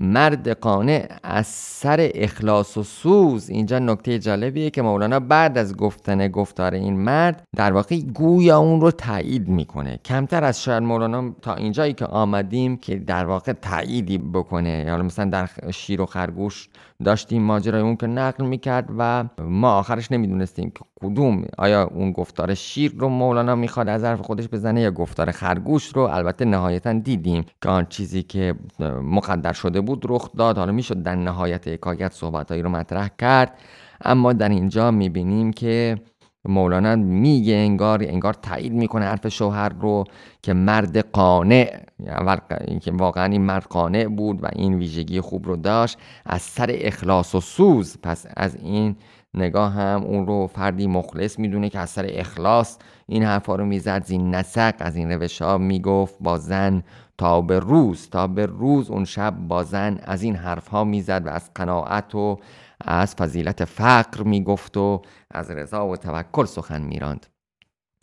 مرد 0.00 0.48
قانع 0.48 1.08
از 1.22 1.46
سر 1.46 2.10
اخلاص 2.14 2.76
و 2.76 2.82
سوز. 2.82 3.50
اینجا 3.50 3.78
نکته 3.78 4.18
جالبیه 4.18 4.70
که 4.70 4.82
مولانا 4.82 5.20
بعد 5.20 5.58
از 5.58 5.76
گفتن 5.76 6.28
گفتار 6.28 6.74
این 6.74 6.96
مرد 6.96 7.42
در 7.56 7.72
واقع 7.72 8.00
گویا 8.00 8.58
اون 8.58 8.80
رو 8.80 8.90
تایید 8.90 9.48
می‌کنه. 9.48 10.00
کمتر 10.04 10.44
از 10.44 10.62
شاید 10.62 10.82
مولانا 10.82 11.34
تا 11.42 11.54
اینجایی 11.54 11.92
که 11.92 12.06
آمدیم 12.06 12.76
که 12.76 12.96
در 12.96 13.24
واقع 13.24 13.52
تاییدی 13.52 14.18
بکنه. 14.18 14.84
یا 14.86 14.96
مثلا 14.96 15.30
در 15.30 15.48
شیر 15.70 16.00
و 16.00 16.06
خرگوش 16.06 16.68
داشتیم 17.02 17.42
ماجرای 17.42 17.82
اون 17.82 17.96
که 17.96 18.06
نقل 18.06 18.44
می‌کرد 18.46 18.88
و 18.98 19.24
ما 19.38 19.78
آخرش 19.78 20.12
نمی‌دونستیم 20.12 20.70
که 20.70 20.80
کدوم 21.00 21.44
آیا 21.58 21.84
اون 21.84 22.12
گفتار 22.12 22.54
شیر 22.54 22.94
رو 22.98 23.08
مولانا 23.08 23.54
می‌خواد 23.54 23.88
از 23.88 24.04
حرف 24.04 24.20
خودش 24.20 24.48
بزنه 24.48 24.80
یا 24.80 24.90
گفتار 24.90 25.30
خرگوش 25.30 25.86
رو؟ 25.86 26.02
البته 26.02 26.44
نهایتا 26.44 26.92
دیدیم 26.92 27.44
که 27.62 27.68
آن 27.68 27.86
چیزی 27.86 28.22
که 28.22 28.54
مقدر 29.02 29.52
شده 29.52 29.80
بود 29.80 30.04
رخ 30.08 30.32
داد. 30.36 30.58
حالا 30.58 30.72
می‌شد 30.72 31.02
در 31.02 31.14
نهایت 31.14 31.68
حکایت 31.68 32.12
صحبتهایی 32.12 32.62
رو 32.62 32.68
مطرح 32.68 33.08
کرد. 33.18 33.58
اما 34.04 34.32
در 34.32 34.48
اینجا 34.48 34.90
می‌بینیم 34.90 35.52
که 35.52 35.96
مولانا 36.44 36.96
میگه 36.96 37.54
انگار 37.54 38.02
انگار 38.02 38.34
تایید 38.34 38.72
می‌کنه 38.72 39.04
حرف 39.04 39.28
شوهر 39.28 39.68
رو 39.68 40.04
که 40.42 40.52
مرد 40.52 40.98
قانع. 40.98 41.80
اول 42.06 42.36
که 42.82 42.92
واقعا 42.92 43.24
این 43.24 43.42
مرد 43.42 43.64
قانع 43.64 44.04
بود 44.04 44.44
و 44.44 44.48
این 44.52 44.74
ویژگی 44.74 45.20
خوب 45.20 45.46
رو 45.46 45.56
داشت. 45.56 45.98
از 46.26 46.42
سر 46.42 46.70
اخلاص 46.72 47.34
و 47.34 47.40
سوز. 47.40 47.96
پس 48.02 48.26
از 48.36 48.56
این 48.56 48.96
نگاه 49.34 49.72
هم 49.72 50.02
اون 50.02 50.26
رو 50.26 50.46
فردی 50.46 50.86
مخلص 50.86 51.38
می‌دونه 51.38 51.68
که 51.68 51.78
از 51.78 51.90
سر 51.90 52.06
اخلاص 52.08 52.78
این 53.06 53.22
حرفا 53.22 53.54
رو 53.54 53.64
می‌زد. 53.64 54.04
زین 54.04 54.34
نسق 54.34 54.74
از 54.78 54.96
این 54.96 55.12
روش 55.12 55.42
ها 55.42 55.58
می‌گفت 55.58 56.14
با 56.20 56.38
زن 56.38 56.82
تا 57.18 57.40
به 57.40 57.58
روز. 57.58 58.10
تا 58.10 58.26
به 58.26 58.46
روز 58.46 58.90
اون 58.90 59.04
شب 59.04 59.34
با 59.48 59.62
زن 59.62 59.98
از 60.02 60.22
این 60.22 60.36
حرف 60.36 60.68
ها 60.68 60.84
می‌زد 60.84 61.26
و 61.26 61.28
از 61.28 61.50
قناعت 61.54 62.14
و 62.14 62.38
از 62.84 63.14
فضیلت 63.14 63.64
فقر 63.64 64.22
می‌گفت 64.22 64.76
و 64.76 65.02
از 65.30 65.50
رضا 65.50 65.88
و 65.88 65.96
توکل 65.96 66.44
سخن 66.44 66.82
میراند. 66.82 67.26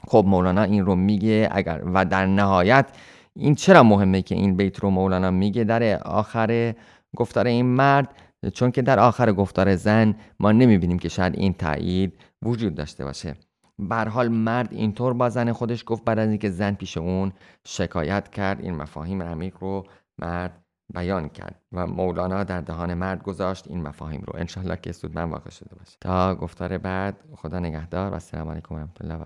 خب 0.08 0.24
مولانا 0.28 0.64
این 0.64 0.86
رو 0.86 0.96
میگه 0.96 1.50
اگر 1.52 1.82
و 1.94 2.06
در 2.06 2.26
نهایت 2.26 2.98
این 3.36 3.56
چرا 3.56 3.84
مهمه 3.84 4.22
که 4.22 4.36
این 4.36 4.56
بیت 4.56 4.80
رو 4.80 4.90
مولانا 4.90 5.32
میگه 5.32 5.64
در 5.64 6.04
آخر 6.04 6.76
گفتار 7.16 7.48
این 7.48 7.66
مرد؟ 7.66 8.16
چون 8.54 8.72
که 8.72 8.82
در 8.82 9.00
آخر 9.00 9.32
گفتار 9.32 9.76
زن 9.76 10.16
ما 10.40 10.52
نمی‌بینیم 10.52 11.00
که 11.00 11.10
شاید 11.10 11.36
این 11.38 11.54
تایید 11.54 12.20
وجود 12.42 12.76
داشته 12.76 13.06
باشه. 13.06 13.36
بر 13.80 14.08
حال 14.08 14.28
مرد 14.28 14.74
اینطور 14.74 15.14
با 15.14 15.30
زن 15.30 15.52
خودش 15.52 15.84
گفت 15.88 16.04
بعد 16.04 16.20
از 16.20 16.30
اینکه 16.30 16.50
زن 16.50 16.74
پیش 16.74 16.98
اون 16.98 17.32
شکایت 17.68 18.30
کرد. 18.30 18.62
این 18.62 18.76
مفاهیم 18.76 19.24
عمیق 19.24 19.56
رو 19.60 19.84
مرد 20.22 20.66
بیان 20.94 21.30
کرد 21.30 21.62
و 21.72 21.88
مولانا 21.88 22.44
در 22.44 22.62
دهان 22.62 22.94
مرد 22.94 23.24
گذاشت 23.24 23.68
این 23.68 23.88
مفاهیم 23.88 24.24
رو. 24.28 24.34
انشالله 24.40 24.76
که 24.76 24.94
من 25.14 25.30
واقع 25.30 25.50
شده 25.50 25.76
باشه 25.76 25.98
تا 26.02 26.36
گفتار 26.36 26.78
بعد 26.78 27.24
خدا 27.36 27.60
نگهدار 27.60 28.12
و 28.12 28.14
السلام 28.14 28.50
علیکم 28.50 28.76
و 28.76 28.78
رحمت 28.78 29.02
الله 29.02 29.16
و 29.16 29.26